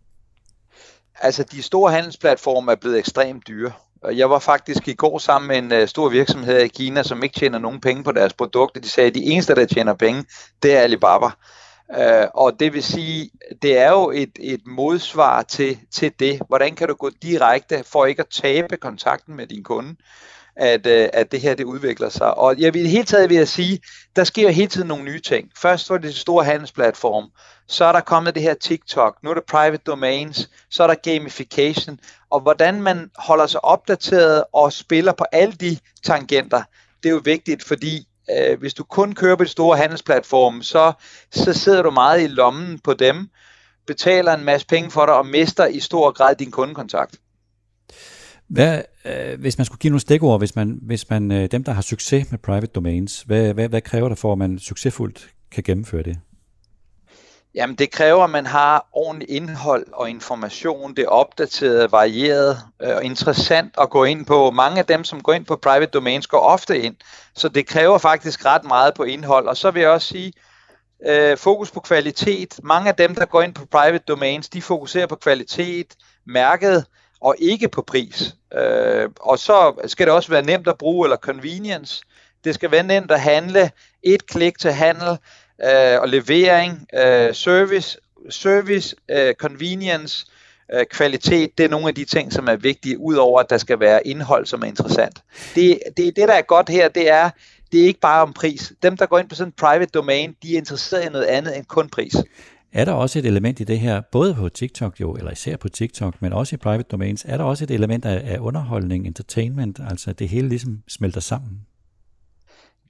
Altså, 1.20 1.42
de 1.42 1.62
store 1.62 1.92
handelsplatforme 1.92 2.72
er 2.72 2.76
blevet 2.76 2.98
ekstremt 2.98 3.48
dyre. 3.48 3.72
Jeg 4.12 4.30
var 4.30 4.38
faktisk 4.38 4.88
i 4.88 4.94
går 4.94 5.18
sammen 5.18 5.48
med 5.48 5.58
en 5.76 5.82
uh, 5.82 5.88
stor 5.88 6.08
virksomhed 6.08 6.58
i 6.58 6.68
Kina, 6.68 7.02
som 7.02 7.22
ikke 7.22 7.38
tjener 7.38 7.58
nogen 7.58 7.80
penge 7.80 8.04
på 8.04 8.12
deres 8.12 8.32
produkter. 8.32 8.80
De 8.80 8.88
sagde, 8.88 9.08
at 9.08 9.14
de 9.14 9.24
eneste, 9.24 9.54
der 9.54 9.66
tjener 9.66 9.94
penge, 9.94 10.24
det 10.62 10.76
er 10.76 10.80
Alibaba. 10.80 11.26
Øh, 11.98 12.26
og 12.34 12.60
det 12.60 12.72
vil 12.72 12.82
sige, 12.82 13.30
det 13.62 13.78
er 13.78 13.90
jo 13.90 14.10
et, 14.10 14.38
et 14.40 14.60
modsvar 14.66 15.42
til, 15.42 15.78
til 15.90 16.12
det. 16.18 16.40
Hvordan 16.48 16.74
kan 16.74 16.88
du 16.88 16.94
gå 16.94 17.10
direkte 17.22 17.84
for 17.84 18.06
ikke 18.06 18.20
at 18.20 18.28
tabe 18.42 18.76
kontakten 18.76 19.36
med 19.36 19.46
din 19.46 19.62
kunde? 19.62 19.96
at, 20.56 20.86
øh, 20.86 21.08
at 21.12 21.32
det 21.32 21.40
her 21.40 21.54
det 21.54 21.64
udvikler 21.64 22.08
sig. 22.08 22.34
Og 22.34 22.58
jeg 22.58 22.74
vil 22.74 22.86
helt 22.86 23.08
taget 23.08 23.28
vil 23.28 23.36
jeg 23.36 23.48
sige, 23.48 23.80
der 24.16 24.24
sker 24.24 24.50
hele 24.50 24.68
tiden 24.68 24.88
nogle 24.88 25.04
nye 25.04 25.20
ting. 25.20 25.50
Først 25.56 25.90
var 25.90 25.98
det 25.98 26.10
de 26.10 26.18
store 26.18 26.44
handelsplatform, 26.44 27.30
så 27.68 27.84
er 27.84 27.92
der 27.92 28.00
kommet 28.00 28.34
det 28.34 28.42
her 28.42 28.54
TikTok, 28.54 29.16
nu 29.22 29.30
er 29.30 29.34
det 29.34 29.44
private 29.44 29.82
domains, 29.86 30.50
så 30.70 30.82
er 30.82 30.86
der 30.86 30.94
gamification, 30.94 31.98
og 32.30 32.40
hvordan 32.40 32.82
man 32.82 33.10
holder 33.16 33.46
sig 33.46 33.64
opdateret 33.64 34.44
og 34.52 34.72
spiller 34.72 35.12
på 35.12 35.24
alle 35.32 35.54
de 35.54 35.78
tangenter, 36.04 36.62
det 37.02 37.08
er 37.08 37.12
jo 37.12 37.20
vigtigt, 37.24 37.64
fordi 37.64 38.08
øh, 38.30 38.58
hvis 38.58 38.74
du 38.74 38.84
kun 38.84 39.14
kører 39.14 39.36
på 39.36 39.44
de 39.44 39.48
store 39.48 39.76
handelsplatforme, 39.76 40.62
så, 40.62 40.92
så 41.30 41.52
sidder 41.52 41.82
du 41.82 41.90
meget 41.90 42.22
i 42.22 42.26
lommen 42.26 42.78
på 42.78 42.94
dem, 42.94 43.28
betaler 43.86 44.34
en 44.34 44.44
masse 44.44 44.66
penge 44.66 44.90
for 44.90 45.06
dig 45.06 45.14
og 45.14 45.26
mister 45.26 45.66
i 45.66 45.80
stor 45.80 46.12
grad 46.12 46.34
din 46.34 46.50
kundekontakt. 46.50 47.20
Hvad, 48.48 48.82
øh, 49.04 49.40
hvis 49.40 49.58
man 49.58 49.64
skulle 49.64 49.78
give 49.78 49.90
nogle 49.90 50.00
stikord, 50.00 50.40
hvis 50.40 50.56
man, 50.56 50.78
hvis 50.82 51.10
man 51.10 51.32
øh, 51.32 51.50
dem, 51.50 51.64
der 51.64 51.72
har 51.72 51.82
succes 51.82 52.30
med 52.30 52.38
private 52.38 52.66
domains, 52.66 53.22
hvad, 53.22 53.54
hvad, 53.54 53.68
hvad 53.68 53.80
kræver 53.80 54.08
der 54.08 54.16
for, 54.16 54.32
at 54.32 54.38
man 54.38 54.58
succesfuldt 54.58 55.28
kan 55.50 55.62
gennemføre 55.62 56.02
det? 56.02 56.18
Jamen 57.54 57.76
det 57.76 57.90
kræver, 57.90 58.24
at 58.24 58.30
man 58.30 58.46
har 58.46 58.88
ordentligt 58.92 59.30
indhold 59.30 59.86
og 59.92 60.10
information. 60.10 60.96
Det 60.96 61.04
er 61.04 61.08
opdateret, 61.08 61.92
varieret 61.92 62.58
og 62.80 63.04
interessant 63.04 63.74
at 63.80 63.90
gå 63.90 64.04
ind 64.04 64.26
på. 64.26 64.50
Mange 64.50 64.78
af 64.78 64.86
dem, 64.86 65.04
som 65.04 65.22
går 65.22 65.32
ind 65.32 65.46
på 65.46 65.56
private 65.56 65.90
domains, 65.90 66.26
går 66.26 66.38
ofte 66.38 66.80
ind. 66.80 66.96
Så 67.34 67.48
det 67.48 67.66
kræver 67.66 67.98
faktisk 67.98 68.44
ret 68.44 68.64
meget 68.64 68.94
på 68.94 69.02
indhold. 69.02 69.46
Og 69.46 69.56
så 69.56 69.70
vil 69.70 69.80
jeg 69.80 69.90
også 69.90 70.08
sige, 70.08 70.32
øh, 71.06 71.36
fokus 71.36 71.70
på 71.70 71.80
kvalitet. 71.80 72.60
Mange 72.62 72.88
af 72.88 72.94
dem, 72.94 73.14
der 73.14 73.24
går 73.24 73.42
ind 73.42 73.54
på 73.54 73.66
private 73.66 74.04
domains, 74.08 74.48
de 74.48 74.62
fokuserer 74.62 75.06
på 75.06 75.16
kvalitet, 75.16 75.94
mærket 76.26 76.84
og 77.20 77.34
ikke 77.38 77.68
på 77.68 77.82
pris. 77.82 78.34
Øh, 78.54 79.08
og 79.20 79.38
så 79.38 79.74
skal 79.86 80.06
det 80.06 80.14
også 80.14 80.30
være 80.30 80.42
nemt 80.42 80.68
at 80.68 80.78
bruge, 80.78 81.06
eller 81.06 81.16
convenience. 81.16 82.02
Det 82.44 82.54
skal 82.54 82.70
være 82.70 82.82
nemt 82.82 83.10
at 83.10 83.20
handle, 83.20 83.70
et 84.02 84.26
klik 84.26 84.58
til 84.58 84.72
handel, 84.72 85.18
øh, 85.62 86.00
og 86.00 86.08
levering, 86.08 86.86
øh, 86.94 87.34
service, 87.34 87.98
service 88.30 88.96
øh, 89.10 89.34
convenience, 89.34 90.26
øh, 90.74 90.86
kvalitet, 90.90 91.58
det 91.58 91.64
er 91.64 91.68
nogle 91.68 91.88
af 91.88 91.94
de 91.94 92.04
ting, 92.04 92.32
som 92.32 92.48
er 92.48 92.56
vigtige, 92.56 92.98
udover 92.98 93.40
at 93.40 93.50
der 93.50 93.58
skal 93.58 93.80
være 93.80 94.06
indhold, 94.06 94.46
som 94.46 94.62
er 94.62 94.66
interessant. 94.66 95.22
Det, 95.54 95.78
det, 95.96 96.16
det 96.16 96.28
der 96.28 96.34
er 96.34 96.42
godt 96.42 96.68
her, 96.68 96.88
det 96.88 97.10
er, 97.10 97.30
det 97.72 97.82
er 97.82 97.86
ikke 97.86 98.00
bare 98.00 98.22
om 98.22 98.32
pris. 98.32 98.72
Dem, 98.82 98.96
der 98.96 99.06
går 99.06 99.18
ind 99.18 99.28
på 99.28 99.34
sådan 99.34 99.48
en 99.48 99.54
private 99.56 99.90
domain, 99.90 100.36
de 100.42 100.54
er 100.54 100.58
interesseret 100.58 101.06
i 101.06 101.08
noget 101.08 101.24
andet 101.24 101.56
end 101.56 101.64
kun 101.64 101.88
pris. 101.88 102.14
Er 102.72 102.84
der 102.84 102.92
også 102.92 103.18
et 103.18 103.26
element 103.26 103.60
i 103.60 103.64
det 103.64 103.78
her, 103.78 104.00
både 104.12 104.34
på 104.34 104.48
TikTok 104.48 105.00
jo, 105.00 105.12
eller 105.12 105.30
især 105.30 105.56
på 105.56 105.68
TikTok, 105.68 106.14
men 106.22 106.32
også 106.32 106.54
i 106.54 106.56
private 106.56 106.88
domains, 106.90 107.24
er 107.28 107.36
der 107.36 107.44
også 107.44 107.64
et 107.64 107.70
element 107.70 108.04
af, 108.04 108.34
af 108.34 108.38
underholdning, 108.38 109.06
entertainment, 109.06 109.80
altså 109.90 110.12
det 110.12 110.28
hele 110.28 110.48
ligesom 110.48 110.82
smelter 110.88 111.20
sammen? 111.20 111.60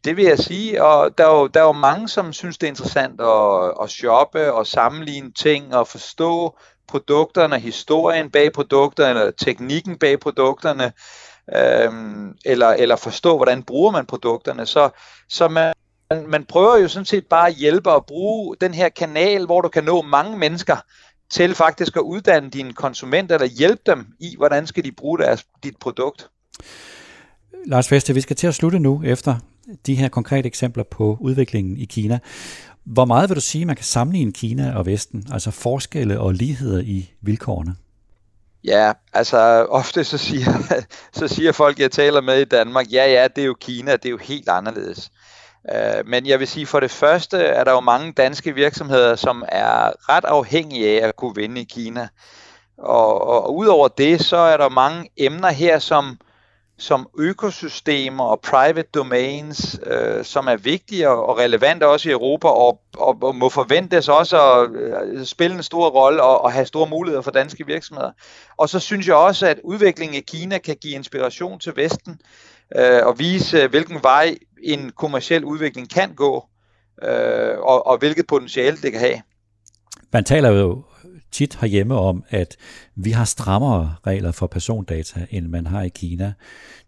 Det 0.05 0.17
vil 0.17 0.25
jeg 0.25 0.39
sige, 0.39 0.85
og 0.85 1.19
der 1.19 1.27
er 1.27 1.39
jo, 1.39 1.47
der 1.47 1.61
er 1.61 1.65
jo 1.65 1.73
mange, 1.73 2.09
som 2.09 2.33
synes, 2.33 2.59
det 2.59 2.67
er 2.67 2.71
interessant 2.71 3.21
at, 3.21 3.83
at 3.83 3.91
shoppe 3.91 4.53
og 4.53 4.67
sammenligne 4.67 5.33
ting 5.33 5.75
og 5.75 5.89
forstå 5.89 6.59
produkterne, 6.89 7.59
historien 7.59 8.31
bag 8.31 8.53
produkterne, 8.53 9.21
eller 9.21 9.33
teknikken 9.39 9.99
bag 9.99 10.21
produkterne, 10.21 10.93
øhm, 11.57 12.35
eller, 12.45 12.69
eller 12.69 12.97
forstå, 12.97 13.37
hvordan 13.37 13.63
bruger 13.63 13.93
man 13.93 14.07
produkterne. 14.07 14.67
Så, 14.67 14.91
så 15.29 15.49
man, 15.49 15.73
man 16.29 16.45
prøver 16.45 16.77
jo 16.77 16.89
sådan 16.89 17.07
set 17.07 17.27
bare 17.27 17.49
at 17.49 17.55
hjælpe 17.55 17.91
og 17.91 18.07
bruge 18.07 18.57
den 18.61 18.75
her 18.75 18.89
kanal, 18.89 19.47
hvor 19.47 19.61
du 19.61 19.69
kan 19.69 19.85
nå 19.85 20.03
mange 20.03 20.39
mennesker, 20.39 20.77
til 21.31 21.55
faktisk 21.55 21.97
at 21.97 22.03
uddanne 22.03 22.51
dine 22.51 22.73
konsumenter, 22.73 23.35
eller 23.35 23.49
hjælpe 23.49 23.83
dem 23.87 24.07
i, 24.21 24.37
hvordan 24.37 24.67
skal 24.67 24.85
de 24.85 24.93
bruge 24.93 25.19
deres, 25.19 25.45
dit 25.63 25.77
produkt. 25.81 26.29
Lars 27.67 27.89
Feste, 27.89 28.15
vi 28.15 28.21
skal 28.21 28.37
til 28.37 28.47
at 28.47 28.55
slutte 28.55 28.79
nu 28.79 29.03
efter 29.05 29.35
de 29.87 29.95
her 29.95 30.09
konkrete 30.09 30.47
eksempler 30.47 30.85
på 30.85 31.17
udviklingen 31.21 31.77
i 31.77 31.85
Kina. 31.85 32.19
Hvor 32.85 33.05
meget 33.05 33.29
vil 33.29 33.37
du 33.37 33.41
sige, 33.41 33.65
man 33.65 33.77
kan 33.77 33.85
sammenligne 33.85 34.33
Kina 34.33 34.77
og 34.77 34.87
Vesten, 34.87 35.27
altså 35.33 35.51
forskelle 35.51 36.21
og 36.21 36.33
ligheder 36.33 36.81
i 36.81 37.11
vilkårene? 37.21 37.77
Ja, 38.65 38.93
altså 39.13 39.39
ofte 39.69 40.05
så 40.05 40.19
siger, 40.19 40.79
så 41.19 41.29
siger 41.29 41.53
folk, 41.53 41.79
jeg 41.79 41.91
taler 41.91 42.21
med 42.21 42.41
i 42.41 42.45
Danmark, 42.45 42.93
ja 42.93 43.13
ja, 43.13 43.29
det 43.37 43.43
er 43.43 43.47
jo 43.47 43.55
Kina, 43.61 43.93
det 43.93 44.05
er 44.05 44.11
jo 44.11 44.19
helt 44.19 44.49
anderledes. 44.49 45.11
Øh, 45.73 46.07
men 46.07 46.27
jeg 46.27 46.39
vil 46.39 46.49
sige, 46.49 46.67
for 46.67 46.81
det 46.81 46.91
første 46.91 47.39
er 47.39 47.65
der 47.65 47.73
jo 47.73 47.81
mange 47.81 48.13
danske 48.13 48.55
virksomheder, 48.55 49.17
som 49.17 49.45
er 49.49 49.91
ret 50.09 50.25
afhængige 50.25 51.03
af 51.03 51.09
at 51.09 51.17
kunne 51.17 51.35
vinde 51.35 51.61
i 51.61 51.65
Kina. 51.65 52.09
Og, 52.79 53.29
og, 53.29 53.45
og 53.45 53.57
udover 53.57 53.89
det, 53.89 54.25
så 54.25 54.37
er 54.37 54.57
der 54.57 54.69
mange 54.69 55.11
emner 55.17 55.51
her, 55.51 55.79
som 55.79 56.19
som 56.85 57.09
økosystemer 57.19 58.25
og 58.25 58.41
private 58.41 58.89
domains, 58.95 59.81
øh, 59.87 60.25
som 60.25 60.47
er 60.47 60.57
vigtige 60.57 61.09
og 61.09 61.39
relevante 61.39 61.87
også 61.87 62.09
i 62.09 62.13
Europa, 62.13 62.49
og, 62.49 62.81
og, 62.97 63.19
og 63.23 63.37
må 63.37 63.49
forventes 63.49 64.09
også 64.09 64.53
at 64.53 64.71
øh, 64.71 65.25
spille 65.25 65.57
en 65.57 65.63
stor 65.63 65.89
rolle 65.89 66.23
og, 66.23 66.45
og 66.45 66.53
have 66.53 66.67
store 66.67 66.89
muligheder 66.89 67.23
for 67.23 67.31
danske 67.31 67.67
virksomheder. 67.67 68.11
Og 68.57 68.69
så 68.69 68.79
synes 68.79 69.07
jeg 69.09 69.17
også, 69.17 69.47
at 69.47 69.61
udviklingen 69.65 70.17
i 70.17 70.21
Kina 70.21 70.59
kan 70.59 70.77
give 70.77 70.95
inspiration 70.95 71.59
til 71.59 71.73
Vesten 71.77 72.21
øh, 72.77 73.07
og 73.07 73.19
vise, 73.19 73.67
hvilken 73.67 74.03
vej 74.03 74.37
en 74.63 74.93
kommersiel 74.97 75.45
udvikling 75.45 75.91
kan 75.91 76.15
gå, 76.15 76.45
øh, 77.03 77.59
og, 77.59 77.87
og 77.87 77.99
hvilket 77.99 78.27
potentiale 78.27 78.77
det 78.77 78.93
kan 78.93 79.01
have. 79.01 79.23
Man 80.13 80.25
taler 80.25 80.51
jo 80.51 80.83
tit 81.35 81.57
herhjemme 81.61 81.95
om, 81.95 82.25
at 82.29 82.57
vi 82.95 83.11
har 83.11 83.25
strammere 83.25 83.97
regler 84.07 84.33
for 84.33 84.47
persondata, 84.47 85.27
end 85.31 85.47
man 85.47 85.67
har 85.67 85.83
i 85.83 85.89
Kina. 85.89 86.33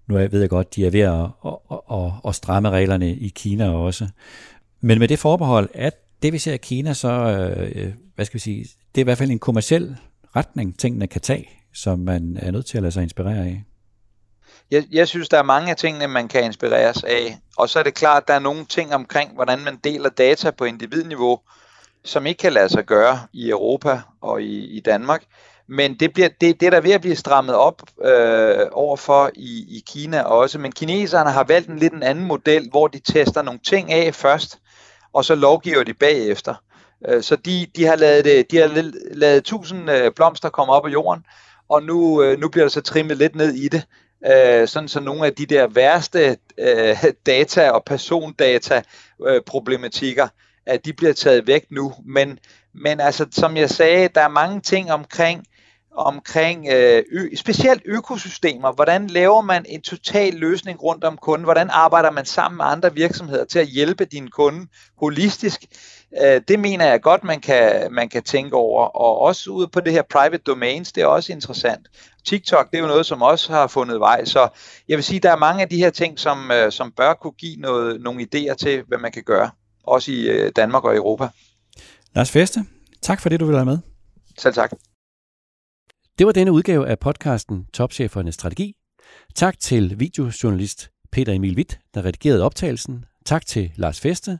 Nu 0.06 0.14
ved 0.14 0.40
jeg 0.40 0.50
godt, 0.50 0.74
de 0.74 0.86
er 0.86 0.90
ved 0.90 1.00
at, 1.00 1.28
at, 1.46 1.96
at, 1.98 2.12
at 2.28 2.34
stramme 2.34 2.70
reglerne 2.70 3.14
i 3.14 3.28
Kina 3.28 3.70
også. 3.70 4.08
Men 4.80 4.98
med 4.98 5.08
det 5.08 5.18
forbehold, 5.18 5.68
at 5.74 5.94
det 6.22 6.32
vi 6.32 6.38
ser 6.38 6.52
i 6.52 6.56
Kina, 6.56 6.94
så 6.94 7.08
øh, 7.08 7.92
hvad 8.14 8.24
skal 8.24 8.34
vi 8.34 8.40
sige, 8.40 8.64
det 8.94 9.00
er 9.00 9.02
i 9.02 9.04
hvert 9.04 9.18
fald 9.18 9.30
en 9.30 9.38
kommersiel 9.38 9.96
retning, 10.36 10.78
tingene 10.78 11.06
kan 11.06 11.20
tage, 11.20 11.48
som 11.74 11.98
man 11.98 12.38
er 12.42 12.50
nødt 12.50 12.66
til 12.66 12.76
at 12.76 12.82
lade 12.82 12.92
sig 12.92 13.02
inspirere 13.02 13.46
af. 13.46 13.64
Jeg, 14.70 14.84
jeg 14.92 15.08
synes, 15.08 15.28
der 15.28 15.38
er 15.38 15.42
mange 15.42 15.70
af 15.70 15.76
tingene, 15.76 16.08
man 16.08 16.28
kan 16.28 16.44
inspireres 16.44 17.04
af. 17.04 17.38
Og 17.58 17.68
så 17.68 17.78
er 17.78 17.82
det 17.82 17.94
klart, 17.94 18.22
at 18.22 18.28
der 18.28 18.34
er 18.34 18.38
nogle 18.38 18.64
ting 18.64 18.94
omkring, 18.94 19.34
hvordan 19.34 19.58
man 19.58 19.76
deler 19.84 20.08
data 20.08 20.50
på 20.50 20.64
individniveau, 20.64 21.40
som 22.06 22.26
ikke 22.26 22.38
kan 22.38 22.52
lade 22.52 22.68
sig 22.68 22.84
gøre 22.84 23.18
i 23.32 23.50
Europa 23.50 24.00
og 24.20 24.42
i, 24.42 24.76
i 24.76 24.80
Danmark. 24.80 25.22
Men 25.68 25.94
det, 25.94 26.12
bliver, 26.12 26.28
det, 26.28 26.60
det 26.60 26.66
er 26.66 26.70
der 26.70 26.80
ved 26.80 26.92
at 26.92 27.00
blive 27.00 27.16
strammet 27.16 27.54
op 27.54 27.82
øh, 28.04 28.66
overfor 28.72 29.30
i, 29.34 29.76
i 29.76 29.82
Kina 29.86 30.22
også. 30.22 30.58
Men 30.58 30.72
kineserne 30.72 31.30
har 31.30 31.44
valgt 31.44 31.68
en 31.68 31.78
lidt 31.78 31.92
en 31.92 32.02
anden 32.02 32.24
model, 32.24 32.68
hvor 32.70 32.86
de 32.86 32.98
tester 32.98 33.42
nogle 33.42 33.60
ting 33.66 33.92
af 33.92 34.14
først, 34.14 34.58
og 35.12 35.24
så 35.24 35.34
lovgiver 35.34 35.84
de 35.84 35.94
bagefter. 35.94 36.54
Øh, 37.08 37.22
så 37.22 37.36
de, 37.36 37.66
de 37.76 37.84
har 37.84 37.96
lavet, 37.96 38.24
det, 38.24 38.50
de 38.50 38.56
har 38.56 38.90
lavet 39.14 39.44
tusind 39.44 39.90
øh, 39.90 40.12
blomster 40.16 40.48
komme 40.48 40.72
op 40.72 40.86
af 40.86 40.92
jorden, 40.92 41.24
og 41.68 41.82
nu, 41.82 42.22
øh, 42.22 42.38
nu 42.38 42.48
bliver 42.48 42.64
der 42.64 42.70
så 42.70 42.80
trimmet 42.80 43.16
lidt 43.16 43.36
ned 43.36 43.54
i 43.54 43.68
det, 43.68 43.82
øh, 44.26 44.68
sådan 44.68 44.88
så 44.88 45.00
nogle 45.00 45.26
af 45.26 45.34
de 45.34 45.46
der 45.46 45.66
værste 45.66 46.36
øh, 46.58 47.04
data- 47.26 47.70
og 47.70 47.84
persondata-problematikker 47.84 50.24
øh, 50.24 50.30
at 50.66 50.84
de 50.84 50.92
bliver 50.92 51.12
taget 51.12 51.46
væk 51.46 51.64
nu. 51.70 51.92
Men, 52.04 52.38
men 52.74 53.00
altså, 53.00 53.26
som 53.30 53.56
jeg 53.56 53.70
sagde, 53.70 54.08
der 54.14 54.20
er 54.20 54.28
mange 54.28 54.60
ting 54.60 54.92
omkring 54.92 55.44
omkring 55.96 56.66
øh, 56.72 57.02
ø, 57.12 57.34
specielt 57.36 57.82
økosystemer. 57.84 58.72
Hvordan 58.72 59.06
laver 59.06 59.40
man 59.40 59.64
en 59.68 59.82
total 59.82 60.34
løsning 60.34 60.82
rundt 60.82 61.04
om 61.04 61.16
kunden? 61.16 61.44
Hvordan 61.44 61.70
arbejder 61.70 62.10
man 62.10 62.24
sammen 62.24 62.56
med 62.56 62.64
andre 62.64 62.94
virksomheder 62.94 63.44
til 63.44 63.58
at 63.58 63.66
hjælpe 63.66 64.04
din 64.04 64.28
kunde 64.28 64.66
holistisk? 64.98 65.64
Øh, 66.22 66.40
det 66.48 66.58
mener 66.60 66.86
jeg 66.86 67.02
godt, 67.02 67.24
man 67.24 67.40
kan, 67.40 67.92
man 67.92 68.08
kan 68.08 68.22
tænke 68.22 68.56
over. 68.56 68.84
Og 68.84 69.18
også 69.18 69.50
ude 69.50 69.68
på 69.68 69.80
det 69.80 69.92
her 69.92 70.02
private 70.02 70.42
domains, 70.46 70.92
det 70.92 71.02
er 71.02 71.06
også 71.06 71.32
interessant. 71.32 71.86
TikTok, 72.26 72.70
det 72.70 72.76
er 72.76 72.82
jo 72.82 72.88
noget, 72.88 73.06
som 73.06 73.22
også 73.22 73.52
har 73.52 73.66
fundet 73.66 74.00
vej. 74.00 74.24
Så 74.24 74.48
jeg 74.88 74.96
vil 74.96 75.04
sige, 75.04 75.20
der 75.20 75.32
er 75.32 75.36
mange 75.36 75.62
af 75.62 75.68
de 75.68 75.76
her 75.76 75.90
ting, 75.90 76.18
som, 76.18 76.50
øh, 76.50 76.72
som 76.72 76.92
bør 76.92 77.14
kunne 77.14 77.32
give 77.32 77.56
noget, 77.56 78.00
nogle 78.00 78.26
idéer 78.34 78.54
til, 78.54 78.82
hvad 78.88 78.98
man 78.98 79.12
kan 79.12 79.22
gøre. 79.22 79.50
Også 79.86 80.12
i 80.12 80.28
øh, 80.28 80.52
Danmark 80.56 80.84
og 80.84 80.96
Europa. 80.96 81.28
Lars 82.14 82.30
Feste, 82.30 82.60
tak 83.02 83.20
for 83.20 83.28
det, 83.28 83.40
du 83.40 83.44
vil 83.44 83.54
være 83.54 83.64
med. 83.64 83.78
Selv 84.38 84.54
tak. 84.54 84.70
Det 86.18 86.26
var 86.26 86.32
denne 86.32 86.52
udgave 86.52 86.88
af 86.88 86.98
podcasten 86.98 87.66
Topchefernes 87.72 88.34
Strategi. 88.34 88.74
Tak 89.34 89.58
til 89.58 90.00
videojournalist 90.00 90.90
Peter 91.12 91.32
Emil 91.32 91.56
Witt, 91.56 91.78
der 91.94 92.04
redigerede 92.04 92.42
optagelsen. 92.42 93.04
Tak 93.24 93.46
til 93.46 93.72
Lars 93.76 94.00
Feste. 94.00 94.38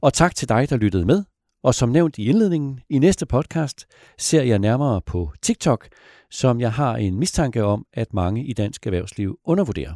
Og 0.00 0.12
tak 0.12 0.34
til 0.34 0.48
dig, 0.48 0.70
der 0.70 0.76
lyttede 0.76 1.04
med. 1.04 1.24
Og 1.62 1.74
som 1.74 1.88
nævnt 1.88 2.18
i 2.18 2.24
indledningen, 2.24 2.80
i 2.90 2.98
næste 2.98 3.26
podcast 3.26 3.86
ser 4.18 4.42
jeg 4.42 4.58
nærmere 4.58 5.00
på 5.06 5.32
TikTok, 5.42 5.88
som 6.30 6.60
jeg 6.60 6.72
har 6.72 6.96
en 6.96 7.18
mistanke 7.18 7.64
om, 7.64 7.86
at 7.92 8.14
mange 8.14 8.44
i 8.44 8.52
dansk 8.52 8.86
erhvervsliv 8.86 9.38
undervurderer. 9.44 9.92